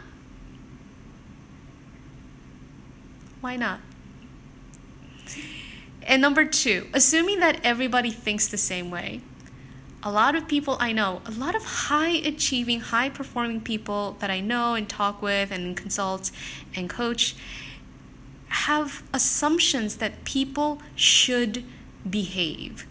Why 3.42 3.56
not? 3.56 3.80
And 6.04 6.22
number 6.22 6.46
two, 6.46 6.88
assuming 6.94 7.40
that 7.42 7.60
everybody 7.64 8.12
thinks 8.12 8.48
the 8.48 8.58
same 8.58 8.90
way, 8.90 9.22
a 10.02 10.12
lot 10.12 10.36
of 10.36 10.48
people 10.48 10.78
I 10.80 10.94
know, 10.94 11.22
a 11.26 11.32
lot 11.32 11.56
of 11.56 11.64
high 11.64 12.12
achieving, 12.12 12.80
high 12.80 13.10
performing 13.10 13.60
people 13.62 14.16
that 14.20 14.30
I 14.30 14.40
know 14.40 14.76
and 14.76 14.88
talk 14.88 15.22
with 15.22 15.52
and 15.52 15.76
consult 15.76 16.32
and 16.76 16.90
coach 16.90 17.36
have 18.48 19.04
assumptions 19.14 19.98
that 19.98 20.24
people 20.24 20.82
should 20.96 21.66
behave, 22.10 22.88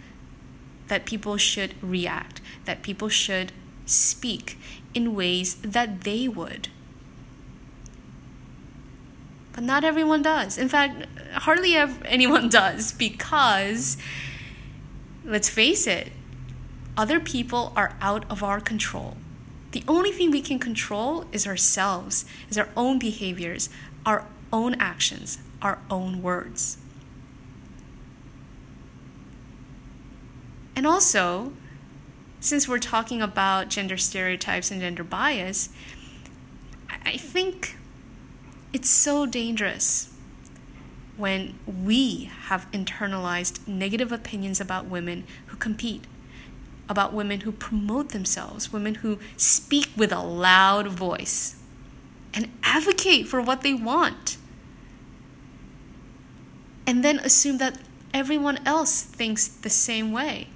that 0.89 1.05
people 1.05 1.37
should 1.37 1.75
react, 1.83 2.41
that 2.65 2.83
people 2.83 3.09
should 3.09 3.53
speak 3.87 4.59
in 4.95 5.15
ways 5.15 5.57
that 5.57 6.03
they 6.03 6.29
would. 6.29 6.69
But 9.53 9.65
not 9.65 9.85
everyone 9.85 10.23
does. 10.23 10.59
In 10.59 10.69
fact, 10.69 11.07
hardly 11.33 11.77
anyone 11.77 12.49
does 12.63 12.93
because, 12.93 13.97
let's 15.25 15.49
face 15.49 15.87
it, 15.87 16.13
other 16.97 17.21
people 17.21 17.73
are 17.77 17.97
out 18.01 18.25
of 18.31 18.43
our 18.43 18.61
control. 18.61 19.17
The 19.73 19.83
only 19.87 20.13
thing 20.13 20.31
we 20.31 20.41
can 20.41 20.59
control 20.59 21.27
is 21.33 21.47
ourselves, 21.47 22.25
is 22.49 22.57
our 22.57 22.69
own 22.77 22.99
behaviors, 22.99 23.69
our 24.07 24.27
own 24.53 24.75
actions, 24.81 25.39
our 25.61 25.79
own 25.91 26.23
words. 26.23 26.79
And 30.77 30.87
also, 30.87 31.55
since 32.39 32.69
we're 32.69 32.79
talking 32.79 33.23
about 33.23 33.71
gender 33.71 33.97
stereotypes 33.97 34.71
and 34.71 34.83
gender 34.83 35.03
bias, 35.03 35.71
I 37.05 37.17
think 37.17 37.77
it's 38.75 38.91
so 38.91 39.25
dangerous 39.25 40.13
when 41.17 41.59
we 41.67 42.31
have 42.49 42.71
internalized 42.73 43.67
negative 43.67 44.13
opinions 44.13 44.61
about 44.61 44.85
women 44.85 45.25
who 45.47 45.57
compete, 45.57 46.05
about 46.91 47.15
women 47.15 47.41
who 47.41 47.53
promote 47.53 48.11
themselves, 48.11 48.71
women 48.71 48.97
who 48.97 49.19
speak 49.39 49.89
with 49.97 50.13
a 50.13 50.21
loud 50.21 50.89
voice 50.89 51.57
and 52.35 52.53
advocate 52.63 53.27
for 53.27 53.41
what 53.41 53.63
they 53.63 53.73
want, 53.73 54.37
and 56.87 57.03
then 57.03 57.19
assume 57.21 57.57
that 57.57 57.79
everyone 58.13 58.61
else 58.67 59.01
thinks 59.03 59.49
the 59.49 59.71
same 59.71 60.13
way. 60.13 60.49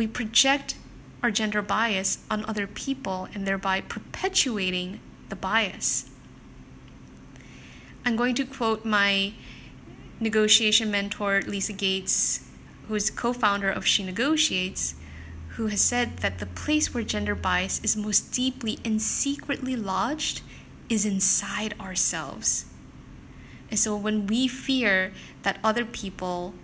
We 0.00 0.06
project 0.06 0.76
our 1.22 1.30
gender 1.30 1.60
bias 1.60 2.24
on 2.30 2.46
other 2.46 2.66
people 2.66 3.28
and 3.34 3.46
thereby 3.46 3.82
perpetuating 3.82 4.98
the 5.28 5.36
bias. 5.36 6.08
I'm 8.06 8.16
going 8.16 8.34
to 8.36 8.46
quote 8.46 8.86
my 8.86 9.34
negotiation 10.18 10.90
mentor, 10.90 11.42
Lisa 11.46 11.74
Gates, 11.74 12.48
who 12.88 12.94
is 12.94 13.10
co 13.10 13.34
founder 13.34 13.68
of 13.68 13.84
She 13.84 14.02
Negotiates, 14.02 14.94
who 15.56 15.66
has 15.66 15.82
said 15.82 16.16
that 16.20 16.38
the 16.38 16.46
place 16.46 16.94
where 16.94 17.04
gender 17.04 17.34
bias 17.34 17.78
is 17.84 17.94
most 17.94 18.32
deeply 18.32 18.78
and 18.82 19.02
secretly 19.02 19.76
lodged 19.76 20.40
is 20.88 21.04
inside 21.04 21.78
ourselves. 21.78 22.64
And 23.68 23.78
so 23.78 23.94
when 23.96 24.26
we 24.26 24.48
fear 24.48 25.12
that 25.42 25.60
other 25.62 25.84
people 25.84 26.54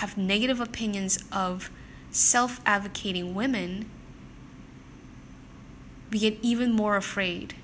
have 0.00 0.16
negative 0.16 0.60
opinions 0.60 1.22
of 1.30 1.68
self 2.16 2.60
advocating 2.66 3.34
women, 3.34 3.88
we 6.10 6.18
get 6.18 6.38
even 6.42 6.72
more 6.72 6.96
afraid 6.96 7.54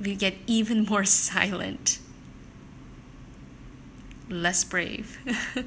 we 0.00 0.14
get 0.14 0.34
even 0.46 0.84
more 0.84 1.04
silent, 1.04 1.98
less 4.28 4.64
brave. 4.64 5.18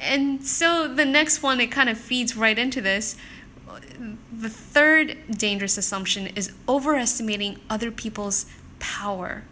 and 0.00 0.46
so 0.46 0.92
the 0.92 1.04
next 1.04 1.42
one, 1.42 1.60
it 1.60 1.70
kind 1.70 1.88
of 1.88 1.98
feeds 1.98 2.36
right 2.36 2.58
into 2.58 2.80
this. 2.80 3.16
The 4.32 4.48
third 4.48 5.16
dangerous 5.30 5.76
assumption 5.76 6.28
is 6.28 6.52
overestimating 6.68 7.58
other 7.68 7.90
people's 7.90 8.46
power 8.78 9.44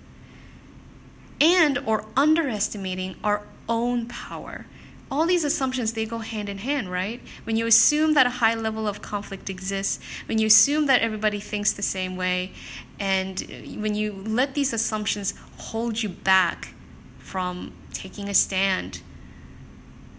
and 1.40 1.78
or 1.78 2.04
underestimating 2.16 3.16
our 3.24 3.42
own 3.68 4.06
power. 4.06 4.66
All 5.10 5.26
these 5.26 5.44
assumptions 5.44 5.92
they 5.92 6.06
go 6.06 6.18
hand 6.18 6.48
in 6.48 6.58
hand 6.58 6.90
right? 6.90 7.20
When 7.44 7.56
you 7.56 7.66
assume 7.66 8.14
that 8.14 8.26
a 8.26 8.30
high 8.30 8.54
level 8.54 8.88
of 8.88 9.02
conflict 9.02 9.50
exists 9.50 9.98
when 10.26 10.38
you 10.38 10.46
assume 10.46 10.86
that 10.86 11.02
everybody 11.02 11.40
thinks 11.40 11.72
the 11.72 11.82
same 11.82 12.16
way 12.16 12.52
and 12.98 13.40
when 13.80 13.94
you 13.94 14.12
let 14.12 14.54
these 14.54 14.72
assumptions 14.72 15.34
hold 15.56 16.02
you 16.02 16.08
back 16.08 16.74
from 17.18 17.72
taking 17.92 18.28
a 18.28 18.34
stand 18.34 19.00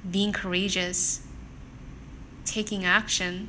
being 0.09 0.33
courageous 0.33 1.25
taking 2.45 2.83
action 2.83 3.47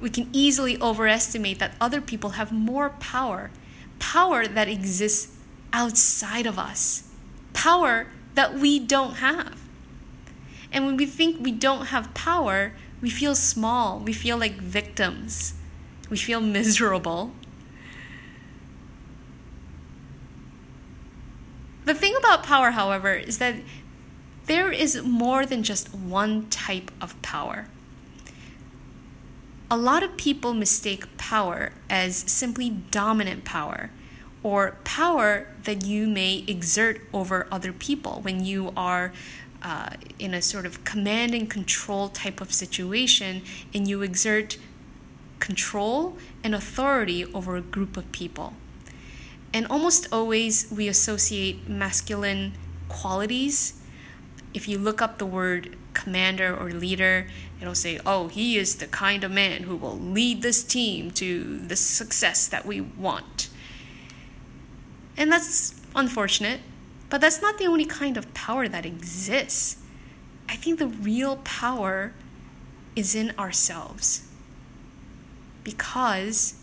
we 0.00 0.08
can 0.08 0.28
easily 0.32 0.80
overestimate 0.80 1.58
that 1.58 1.74
other 1.80 2.00
people 2.00 2.30
have 2.30 2.50
more 2.50 2.90
power 3.00 3.50
power 3.98 4.46
that 4.46 4.68
exists 4.68 5.36
outside 5.72 6.46
of 6.46 6.58
us 6.58 7.04
power 7.52 8.06
that 8.34 8.54
we 8.54 8.78
don't 8.78 9.16
have. 9.16 9.60
And 10.72 10.86
when 10.86 10.96
we 10.96 11.06
think 11.06 11.42
we 11.44 11.52
don't 11.52 11.86
have 11.86 12.14
power, 12.14 12.72
we 13.00 13.10
feel 13.10 13.34
small, 13.34 13.98
we 13.98 14.12
feel 14.12 14.38
like 14.38 14.54
victims, 14.54 15.54
we 16.08 16.16
feel 16.16 16.40
miserable. 16.40 17.32
The 21.84 21.94
thing 21.94 22.14
about 22.16 22.44
power, 22.44 22.70
however, 22.70 23.14
is 23.14 23.38
that 23.38 23.56
there 24.46 24.70
is 24.70 25.02
more 25.02 25.44
than 25.44 25.62
just 25.62 25.94
one 25.94 26.48
type 26.48 26.90
of 27.00 27.20
power. 27.20 27.66
A 29.70 29.76
lot 29.76 30.02
of 30.02 30.16
people 30.16 30.52
mistake 30.52 31.16
power 31.16 31.72
as 31.88 32.16
simply 32.16 32.70
dominant 32.70 33.44
power 33.44 33.90
or 34.42 34.76
power 34.84 35.46
that 35.64 35.84
you 35.84 36.08
may 36.08 36.44
exert 36.46 37.00
over 37.12 37.46
other 37.50 37.72
people 37.72 38.20
when 38.22 38.44
you 38.44 38.72
are 38.76 39.12
uh, 39.62 39.90
in 40.18 40.32
a 40.32 40.40
sort 40.40 40.64
of 40.64 40.84
command 40.84 41.34
and 41.34 41.50
control 41.50 42.08
type 42.08 42.40
of 42.40 42.52
situation 42.52 43.42
and 43.74 43.86
you 43.86 44.02
exert 44.02 44.56
control 45.38 46.16
and 46.42 46.54
authority 46.54 47.24
over 47.34 47.56
a 47.56 47.60
group 47.60 47.96
of 47.96 48.10
people. 48.12 48.54
And 49.52 49.66
almost 49.66 50.06
always 50.12 50.70
we 50.70 50.88
associate 50.88 51.68
masculine 51.68 52.52
qualities. 52.88 53.74
If 54.54 54.68
you 54.68 54.78
look 54.78 55.02
up 55.02 55.18
the 55.18 55.26
word 55.26 55.76
commander 55.92 56.56
or 56.56 56.70
leader, 56.70 57.26
it'll 57.60 57.74
say, 57.74 58.00
oh, 58.06 58.28
he 58.28 58.56
is 58.56 58.76
the 58.76 58.86
kind 58.86 59.24
of 59.24 59.30
man 59.30 59.64
who 59.64 59.76
will 59.76 59.98
lead 59.98 60.42
this 60.42 60.62
team 60.62 61.10
to 61.12 61.58
the 61.58 61.76
success 61.76 62.46
that 62.48 62.64
we 62.64 62.80
want. 62.80 63.48
And 65.20 65.30
that's 65.30 65.74
unfortunate, 65.94 66.60
but 67.10 67.20
that's 67.20 67.42
not 67.42 67.58
the 67.58 67.66
only 67.66 67.84
kind 67.84 68.16
of 68.16 68.32
power 68.32 68.66
that 68.68 68.86
exists. 68.86 69.76
I 70.48 70.56
think 70.56 70.78
the 70.78 70.86
real 70.86 71.36
power 71.44 72.14
is 72.96 73.14
in 73.14 73.32
ourselves 73.38 74.26
because 75.62 76.54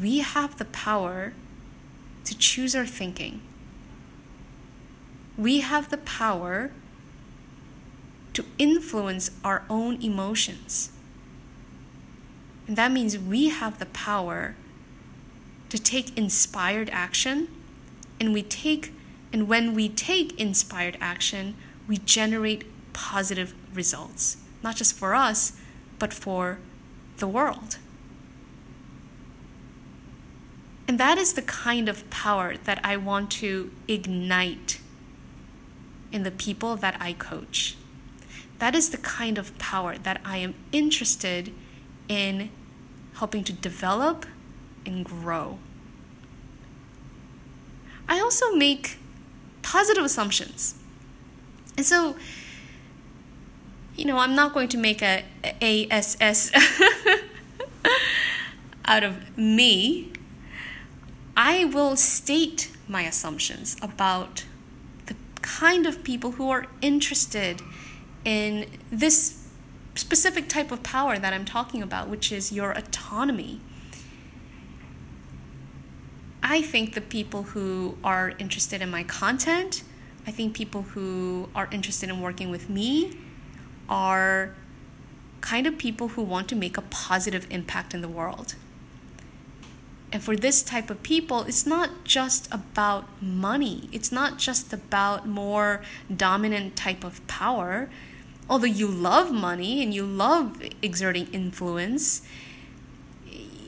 we 0.00 0.20
have 0.20 0.56
the 0.58 0.64
power 0.66 1.32
to 2.26 2.38
choose 2.38 2.76
our 2.76 2.86
thinking. 2.86 3.40
We 5.36 5.60
have 5.60 5.90
the 5.90 5.98
power 5.98 6.70
to 8.34 8.44
influence 8.56 9.32
our 9.42 9.64
own 9.68 10.00
emotions. 10.00 10.92
And 12.68 12.76
that 12.76 12.92
means 12.92 13.18
we 13.18 13.48
have 13.48 13.80
the 13.80 13.86
power 13.86 14.54
to 15.70 15.78
take 15.78 16.16
inspired 16.16 16.90
action 16.90 17.48
and 18.20 18.32
we 18.32 18.42
take 18.42 18.92
and 19.32 19.48
when 19.48 19.74
we 19.74 19.88
take 19.88 20.38
inspired 20.38 20.98
action 21.00 21.54
we 21.88 21.96
generate 21.96 22.64
positive 22.92 23.54
results 23.74 24.36
not 24.62 24.76
just 24.76 24.94
for 24.94 25.14
us 25.14 25.58
but 25.98 26.12
for 26.12 26.58
the 27.18 27.26
world 27.26 27.78
and 30.90 30.98
that 30.98 31.18
is 31.18 31.34
the 31.34 31.42
kind 31.42 31.88
of 31.88 32.10
power 32.10 32.56
that 32.64 32.80
I 32.82 32.96
want 32.96 33.30
to 33.30 33.70
ignite 33.86 34.80
in 36.10 36.24
the 36.24 36.32
people 36.32 36.74
that 36.74 36.96
I 36.98 37.12
coach. 37.12 37.76
That 38.58 38.74
is 38.74 38.90
the 38.90 38.98
kind 38.98 39.38
of 39.38 39.56
power 39.56 39.96
that 39.98 40.20
I 40.24 40.38
am 40.38 40.54
interested 40.72 41.52
in 42.08 42.50
helping 43.14 43.44
to 43.44 43.52
develop 43.52 44.26
and 44.86 45.04
grow. 45.04 45.58
I 48.08 48.20
also 48.20 48.52
make 48.54 48.98
positive 49.62 50.04
assumptions. 50.04 50.74
And 51.76 51.86
so, 51.86 52.16
you 53.94 54.04
know, 54.04 54.18
I'm 54.18 54.34
not 54.34 54.52
going 54.52 54.68
to 54.68 54.78
make 54.78 55.00
a 55.00 55.24
ASS 55.62 56.50
out 58.84 59.04
of 59.04 59.38
me. 59.38 60.12
I 61.36 61.64
will 61.66 61.96
state 61.96 62.70
my 62.88 63.02
assumptions 63.02 63.76
about 63.80 64.44
the 65.06 65.14
kind 65.40 65.86
of 65.86 66.02
people 66.02 66.32
who 66.32 66.50
are 66.50 66.66
interested 66.82 67.62
in 68.24 68.66
this 68.90 69.46
specific 69.94 70.48
type 70.48 70.72
of 70.72 70.82
power 70.82 71.18
that 71.18 71.32
I'm 71.32 71.44
talking 71.44 71.82
about, 71.82 72.08
which 72.08 72.32
is 72.32 72.50
your 72.50 72.72
autonomy 72.72 73.60
I 76.50 76.62
think 76.62 76.94
the 76.94 77.00
people 77.00 77.44
who 77.44 77.96
are 78.02 78.32
interested 78.40 78.82
in 78.82 78.90
my 78.90 79.04
content, 79.04 79.84
I 80.26 80.32
think 80.32 80.52
people 80.52 80.82
who 80.82 81.48
are 81.54 81.68
interested 81.70 82.08
in 82.08 82.20
working 82.20 82.50
with 82.50 82.68
me 82.68 83.16
are 83.88 84.56
kind 85.42 85.68
of 85.68 85.78
people 85.78 86.08
who 86.08 86.22
want 86.22 86.48
to 86.48 86.56
make 86.56 86.76
a 86.76 86.82
positive 86.82 87.46
impact 87.50 87.94
in 87.94 88.00
the 88.00 88.08
world. 88.08 88.56
And 90.12 90.20
for 90.24 90.34
this 90.34 90.60
type 90.64 90.90
of 90.90 91.04
people, 91.04 91.42
it's 91.42 91.66
not 91.66 92.02
just 92.02 92.52
about 92.52 93.22
money. 93.22 93.88
It's 93.92 94.10
not 94.10 94.36
just 94.36 94.72
about 94.72 95.28
more 95.28 95.82
dominant 96.14 96.74
type 96.74 97.04
of 97.04 97.24
power. 97.28 97.88
although 98.48 98.66
you 98.66 98.88
love 98.88 99.30
money 99.30 99.80
and 99.80 99.94
you 99.94 100.04
love 100.04 100.60
exerting 100.82 101.28
influence, 101.32 102.22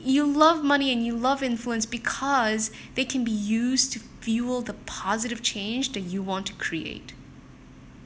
you 0.03 0.25
love 0.25 0.63
money 0.63 0.91
and 0.91 1.05
you 1.05 1.15
love 1.15 1.41
influence 1.41 1.85
because 1.85 2.71
they 2.95 3.05
can 3.05 3.23
be 3.23 3.31
used 3.31 3.93
to 3.93 3.99
fuel 3.99 4.61
the 4.61 4.73
positive 4.73 5.41
change 5.41 5.91
that 5.93 6.01
you 6.01 6.21
want 6.21 6.45
to 6.47 6.53
create. 6.53 7.13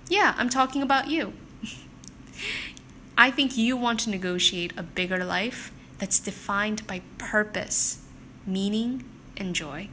Yeah, 0.07 0.35
I'm 0.37 0.49
talking 0.49 0.81
about 0.81 1.09
you. 1.09 1.33
I 3.17 3.31
think 3.31 3.57
you 3.57 3.75
want 3.75 3.99
to 4.01 4.09
negotiate 4.09 4.73
a 4.77 4.83
bigger 4.83 5.23
life 5.23 5.71
that's 5.97 6.19
defined 6.19 6.85
by 6.85 7.01
purpose, 7.17 8.03
meaning, 8.45 9.03
and 9.35 9.55
joy. 9.55 9.89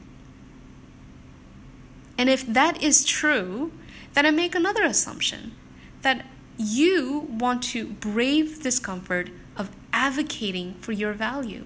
And 2.17 2.29
if 2.29 2.45
that 2.45 2.81
is 2.81 3.03
true, 3.03 3.71
then 4.13 4.25
I 4.25 4.31
make 4.31 4.55
another 4.55 4.83
assumption 4.83 5.53
that 6.01 6.25
you 6.57 7.27
want 7.29 7.63
to 7.63 7.87
brave 7.87 8.61
discomfort 8.61 9.29
of 9.57 9.69
advocating 9.91 10.75
for 10.75 10.91
your 10.91 11.13
value. 11.13 11.65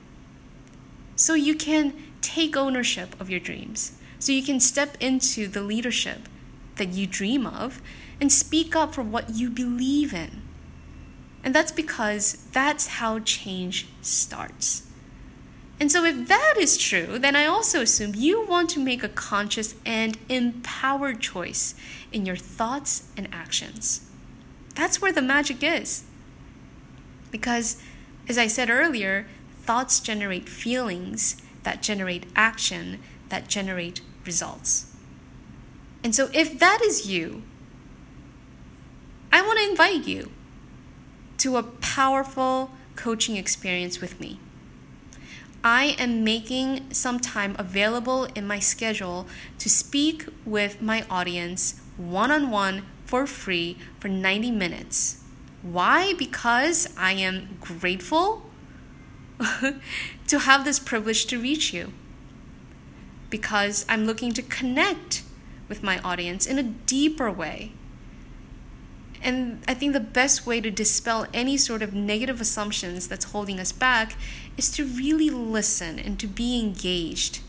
So 1.20 1.34
you 1.34 1.54
can 1.54 1.94
take 2.22 2.56
ownership 2.56 3.20
of 3.20 3.30
your 3.30 3.42
dreams. 3.42 3.92
So 4.20 4.32
you 4.32 4.42
can 4.42 4.62
step 4.62 4.96
into 5.02 5.50
the 5.50 5.62
leadership 5.62 6.30
that 6.78 6.94
you 6.94 7.08
dream 7.08 7.46
of 7.46 7.82
and 8.22 8.32
speak 8.32 8.74
up 8.74 8.96
for 8.96 9.02
what 9.02 9.32
you 9.32 9.50
believe 9.50 10.14
in. 10.14 10.42
And 11.44 11.54
that's 11.54 11.74
because 11.74 12.46
that's 12.54 12.88
how 12.88 13.20
change 13.20 13.88
starts. 14.02 14.88
And 15.78 15.92
so, 15.92 16.06
if 16.06 16.28
that 16.30 16.56
is 16.58 16.78
true, 16.78 17.20
then 17.20 17.36
I 17.36 17.46
also 17.46 17.82
assume 17.82 18.14
you 18.16 18.46
want 18.46 18.70
to 18.72 18.80
make 18.80 19.04
a 19.04 19.10
conscious 19.10 19.76
and 19.86 20.18
empowered 20.30 21.20
choice 21.20 21.76
in 22.14 22.26
your 22.26 22.36
thoughts 22.38 23.10
and 23.18 23.28
actions. 23.34 24.06
That's 24.76 25.02
where 25.02 25.14
the 25.14 25.22
magic 25.22 25.64
is. 25.64 26.04
Because, 27.32 27.82
as 28.28 28.38
I 28.38 28.48
said 28.48 28.70
earlier, 28.70 29.26
thoughts 29.70 30.00
generate 30.00 30.50
feelings 30.50 31.38
that 31.62 31.80
generate 31.80 32.26
action 32.36 32.98
that 33.30 33.48
generate 33.48 34.02
results. 34.26 34.88
And 36.04 36.16
so, 36.16 36.28
if 36.34 36.58
that 36.58 36.82
is 36.82 37.08
you, 37.08 37.44
I 39.32 39.44
want 39.44 39.60
to 39.60 39.70
invite 39.70 40.08
you 40.08 40.32
to 41.38 41.58
a 41.58 41.62
powerful 41.62 42.72
coaching 42.96 43.36
experience 43.38 44.02
with 44.02 44.20
me. 44.20 44.40
I 45.64 45.96
am 46.00 46.24
making 46.24 46.92
some 46.92 47.20
time 47.20 47.56
available 47.60 48.24
in 48.34 48.48
my 48.48 48.58
schedule 48.58 49.28
to 49.60 49.70
speak 49.70 50.26
with 50.48 50.82
my 50.82 51.06
audience 51.12 51.80
one 51.96 52.32
on 52.32 52.50
one 52.50 52.88
for 53.06 53.28
free 53.28 53.78
for 54.00 54.08
90 54.08 54.50
minutes. 54.50 55.22
Why? 55.62 56.16
Because 56.18 56.92
I 56.98 57.12
am 57.12 57.60
grateful 57.62 58.49
to 60.28 60.40
have 60.40 60.66
this 60.66 60.80
privilege 60.80 61.26
to 61.28 61.40
reach 61.40 61.74
you. 61.74 61.94
Because 63.30 63.86
I'm 63.88 64.06
looking 64.06 64.32
to 64.34 64.42
connect 64.42 65.24
with 65.68 65.84
my 65.84 66.00
audience 66.00 66.46
in 66.46 66.58
a 66.58 66.64
deeper 66.64 67.32
way. 67.32 67.72
And 69.22 69.62
I 69.68 69.74
think 69.74 69.94
the 69.94 70.00
best 70.00 70.46
way 70.46 70.62
to 70.62 70.72
dispel 70.72 71.28
any 71.34 71.58
sort 71.58 71.82
of 71.82 71.94
negative 71.94 72.40
assumptions 72.40 73.08
that's 73.08 73.26
holding 73.26 73.60
us 73.60 73.72
back 73.72 74.16
is 74.58 74.72
to 74.72 74.86
really 74.86 75.30
listen 75.30 76.00
and 76.00 76.20
to 76.20 76.28
be 76.28 76.60
engaged 76.60 77.42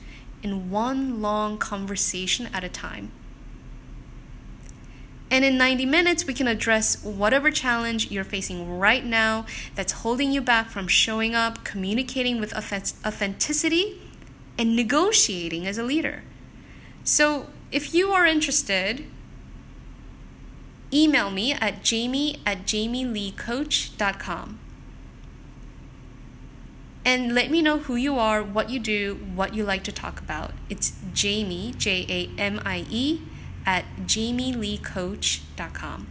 in 0.43 0.71
one 0.71 1.23
long 1.23 1.59
conversation 1.59 2.49
at 2.53 2.65
a 2.65 2.69
time. 2.69 3.13
And 5.31 5.45
in 5.45 5.57
90 5.57 5.87
minutes, 5.87 6.27
we 6.27 6.35
can 6.35 6.49
address 6.49 7.05
whatever 7.05 7.53
challenge 7.53 8.11
you're 8.11 8.25
facing 8.25 8.79
right 8.79 9.05
now 9.05 9.47
that's 9.77 9.93
holding 9.93 10.33
you 10.33 10.41
back 10.41 10.71
from 10.71 10.89
showing 10.89 11.37
up, 11.37 11.63
communicating 11.65 12.41
with 12.41 12.53
authenticity, 12.53 14.01
and 14.59 14.75
negotiating 14.75 15.67
as 15.67 15.79
a 15.79 15.85
leader. 15.85 16.25
So, 17.05 17.47
if 17.71 17.95
you 17.95 18.11
are 18.11 18.27
interested, 18.27 19.05
email 20.93 21.31
me 21.31 21.53
at 21.53 21.85
jamie 21.85 22.41
at 22.45 22.65
jamieleecoach.com. 22.67 24.59
And 27.03 27.35
let 27.35 27.51
me 27.51 27.63
know 27.63 27.79
who 27.79 27.97
you 27.97 28.19
are, 28.19 28.43
what 28.43 28.69
you 28.69 28.79
do, 28.79 29.19
what 29.35 29.55
you 29.55 29.65
like 29.65 29.83
to 29.85 29.93
talk 29.93 30.21
about. 30.21 30.53
It's 30.69 30.93
Jamie, 31.15 31.73
J 31.79 32.05
A 32.09 32.29
M 32.39 32.61
I 32.65 32.85
E, 32.91 33.23
at 33.67 33.85
jamieleecoach.com. 34.07 36.07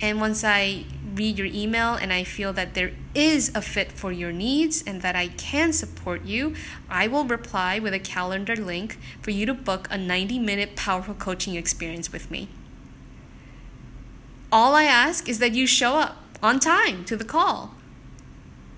And 0.00 0.20
once 0.20 0.44
I 0.44 0.84
read 1.14 1.38
your 1.38 1.46
email 1.46 1.94
and 1.94 2.12
I 2.12 2.24
feel 2.24 2.52
that 2.54 2.74
there 2.74 2.92
is 3.14 3.52
a 3.54 3.62
fit 3.62 3.92
for 3.92 4.12
your 4.12 4.32
needs 4.32 4.82
and 4.86 5.02
that 5.02 5.16
I 5.16 5.28
can 5.28 5.72
support 5.72 6.24
you, 6.24 6.54
I 6.90 7.06
will 7.06 7.24
reply 7.24 7.78
with 7.78 7.94
a 7.94 7.98
calendar 7.98 8.56
link 8.56 8.98
for 9.22 9.30
you 9.30 9.46
to 9.46 9.54
book 9.54 9.88
a 9.90 9.96
90 9.96 10.38
minute 10.40 10.76
powerful 10.76 11.14
coaching 11.14 11.54
experience 11.54 12.12
with 12.12 12.30
me. 12.30 12.48
All 14.52 14.74
I 14.74 14.84
ask 14.84 15.28
is 15.28 15.38
that 15.38 15.52
you 15.52 15.66
show 15.66 15.96
up 15.96 16.16
on 16.42 16.60
time 16.60 17.04
to 17.06 17.16
the 17.16 17.24
call 17.24 17.74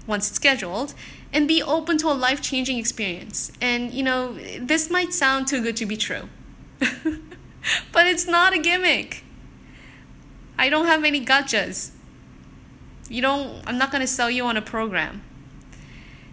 once 0.06 0.28
it's 0.28 0.37
scheduled 0.37 0.94
and 1.32 1.48
be 1.48 1.62
open 1.62 1.98
to 1.98 2.06
a 2.06 2.14
life 2.14 2.40
changing 2.40 2.78
experience. 2.78 3.50
And 3.61 3.92
you 3.92 4.02
know, 4.02 4.35
this 4.61 4.90
might 4.90 5.12
sound 5.12 5.48
too 5.48 5.62
good 5.62 5.76
to 5.78 5.87
be 5.87 5.96
true. 5.96 6.28
but 7.92 8.07
it's 8.07 8.26
not 8.26 8.55
a 8.55 8.59
gimmick. 8.59 9.24
I 10.59 10.68
don't 10.68 10.87
have 10.87 11.05
any 11.05 11.24
gotchas. 11.24 11.90
You 13.09 13.22
don't, 13.22 13.62
I'm 13.66 13.79
not 13.79 13.90
going 13.90 14.00
to 14.00 14.07
sell 14.07 14.31
you 14.31 14.44
on 14.44 14.57
a 14.57 14.62
program. 14.62 15.22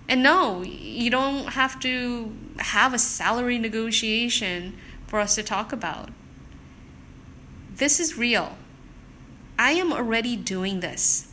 And 0.08 0.24
no, 0.24 0.64
you 0.64 1.10
don't 1.10 1.54
have 1.54 1.80
to 1.82 2.36
have 2.60 2.94
a 2.94 3.00
salary 3.00 3.58
negotiation 3.58 4.78
for 5.08 5.20
us 5.20 5.36
to 5.36 5.44
talk 5.44 5.72
about. 5.72 6.10
This 7.76 8.00
is 8.00 8.18
real. 8.18 8.58
I 9.58 9.72
am 9.72 9.94
already 9.94 10.36
doing 10.36 10.80
this. 10.80 11.32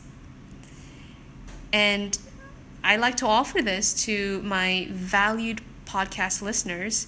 And 1.73 2.17
I 2.83 2.97
like 2.97 3.15
to 3.17 3.25
offer 3.25 3.61
this 3.61 3.93
to 4.05 4.41
my 4.41 4.87
valued 4.91 5.61
podcast 5.85 6.41
listeners 6.41 7.07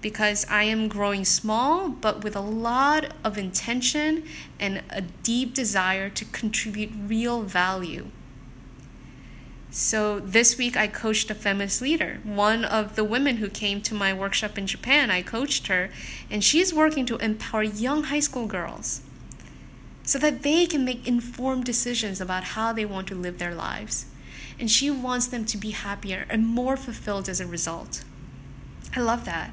because 0.00 0.46
I 0.48 0.64
am 0.64 0.88
growing 0.88 1.24
small, 1.24 1.88
but 1.88 2.22
with 2.22 2.36
a 2.36 2.40
lot 2.40 3.12
of 3.24 3.38
intention 3.38 4.24
and 4.60 4.82
a 4.90 5.02
deep 5.02 5.54
desire 5.54 6.08
to 6.10 6.24
contribute 6.26 6.92
real 7.06 7.42
value. 7.42 8.08
So 9.70 10.18
this 10.18 10.56
week 10.56 10.76
I 10.76 10.88
coached 10.88 11.30
a 11.30 11.34
feminist 11.34 11.82
leader. 11.82 12.20
One 12.24 12.64
of 12.64 12.96
the 12.96 13.04
women 13.04 13.36
who 13.36 13.48
came 13.48 13.82
to 13.82 13.94
my 13.94 14.14
workshop 14.14 14.56
in 14.56 14.66
Japan, 14.66 15.10
I 15.10 15.22
coached 15.22 15.66
her, 15.66 15.90
and 16.30 16.42
she's 16.42 16.72
working 16.72 17.04
to 17.06 17.16
empower 17.18 17.62
young 17.62 18.04
high 18.04 18.20
school 18.20 18.46
girls 18.46 19.02
so 20.04 20.18
that 20.18 20.42
they 20.42 20.64
can 20.64 20.86
make 20.86 21.06
informed 21.06 21.64
decisions 21.64 22.18
about 22.18 22.44
how 22.44 22.72
they 22.72 22.86
want 22.86 23.08
to 23.08 23.14
live 23.14 23.38
their 23.38 23.54
lives. 23.54 24.06
And 24.58 24.70
she 24.70 24.90
wants 24.90 25.26
them 25.26 25.44
to 25.44 25.58
be 25.58 25.70
happier 25.70 26.26
and 26.30 26.46
more 26.46 26.76
fulfilled 26.76 27.28
as 27.28 27.40
a 27.40 27.46
result. 27.46 28.04
I 28.96 29.00
love 29.00 29.26
that. 29.26 29.52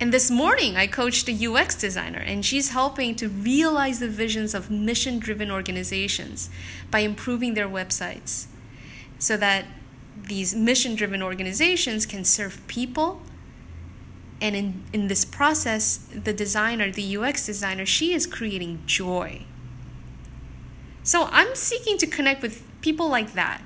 And 0.00 0.12
this 0.12 0.30
morning, 0.30 0.76
I 0.76 0.86
coached 0.86 1.28
a 1.28 1.46
UX 1.46 1.74
designer, 1.74 2.20
and 2.20 2.44
she's 2.44 2.70
helping 2.70 3.16
to 3.16 3.28
realize 3.28 3.98
the 3.98 4.08
visions 4.08 4.54
of 4.54 4.70
mission 4.70 5.18
driven 5.18 5.50
organizations 5.50 6.50
by 6.90 7.00
improving 7.00 7.54
their 7.54 7.68
websites 7.68 8.46
so 9.18 9.36
that 9.38 9.64
these 10.16 10.54
mission 10.54 10.94
driven 10.94 11.20
organizations 11.20 12.06
can 12.06 12.24
serve 12.24 12.64
people. 12.68 13.22
And 14.40 14.54
in, 14.54 14.84
in 14.92 15.08
this 15.08 15.24
process, 15.24 15.96
the 16.14 16.32
designer, 16.32 16.92
the 16.92 17.16
UX 17.16 17.44
designer, 17.46 17.84
she 17.84 18.12
is 18.12 18.24
creating 18.24 18.84
joy. 18.86 19.42
So 21.02 21.28
I'm 21.32 21.56
seeking 21.56 21.98
to 21.98 22.06
connect 22.06 22.40
with 22.40 22.62
people 22.82 23.08
like 23.08 23.32
that 23.32 23.62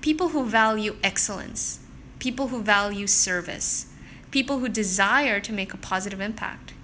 people 0.00 0.28
who 0.28 0.44
value 0.44 0.94
excellence, 1.02 1.80
people 2.20 2.48
who 2.48 2.62
value 2.62 3.06
service 3.06 3.86
people 4.30 4.58
who 4.58 4.68
desire 4.68 5.40
to 5.40 5.52
make 5.52 5.72
a 5.72 5.76
positive 5.76 6.20
impact, 6.20 6.74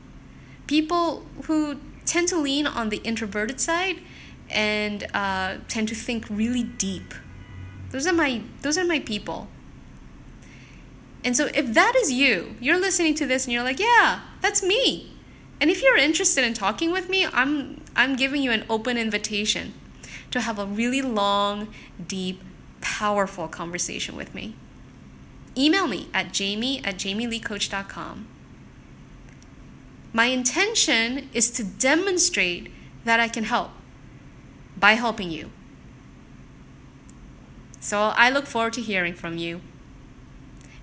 people 0.66 1.26
who 1.44 1.80
tend 2.04 2.28
to 2.28 2.36
lean 2.36 2.66
on 2.66 2.88
the 2.88 2.98
introverted 2.98 3.60
side 3.60 3.98
and 4.50 5.06
uh, 5.14 5.56
tend 5.68 5.88
to 5.88 5.94
think 5.94 6.26
really 6.28 6.62
deep. 6.62 7.14
Those 7.90 8.06
are 8.06 8.12
my 8.12 8.42
those 8.62 8.76
are 8.76 8.84
my 8.84 9.00
people. 9.00 9.48
And 11.24 11.36
so 11.36 11.48
if 11.54 11.72
that 11.72 11.94
is 11.96 12.12
you, 12.12 12.56
you're 12.60 12.78
listening 12.78 13.14
to 13.14 13.26
this 13.26 13.46
and 13.46 13.52
you're 13.52 13.62
like, 13.62 13.80
yeah, 13.80 14.20
that's 14.42 14.62
me. 14.62 15.12
And 15.60 15.70
if 15.70 15.82
you're 15.82 15.96
interested 15.96 16.44
in 16.44 16.52
talking 16.52 16.90
with 16.90 17.08
me, 17.08 17.26
I'm 17.26 17.82
I'm 17.96 18.16
giving 18.16 18.42
you 18.42 18.50
an 18.50 18.64
open 18.68 18.98
invitation 18.98 19.72
to 20.30 20.40
have 20.40 20.58
a 20.58 20.66
really 20.66 21.00
long, 21.00 21.68
deep, 22.06 22.42
powerful 22.80 23.48
conversation 23.48 24.16
with 24.16 24.34
me 24.34 24.56
email 25.56 25.86
me 25.86 26.08
at 26.12 26.32
jamie 26.32 26.84
at 26.84 26.96
jamieleecoach.com. 26.96 28.28
My 30.12 30.26
intention 30.26 31.28
is 31.32 31.50
to 31.50 31.64
demonstrate 31.64 32.70
that 33.04 33.20
I 33.20 33.28
can 33.28 33.44
help 33.44 33.70
by 34.76 34.92
helping 34.92 35.30
you. 35.30 35.50
So 37.80 38.12
I 38.16 38.30
look 38.30 38.46
forward 38.46 38.72
to 38.74 38.80
hearing 38.80 39.14
from 39.14 39.36
you 39.36 39.60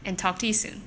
and 0.06 0.18
talk 0.18 0.38
to 0.40 0.48
you 0.48 0.54
soon. 0.54 0.82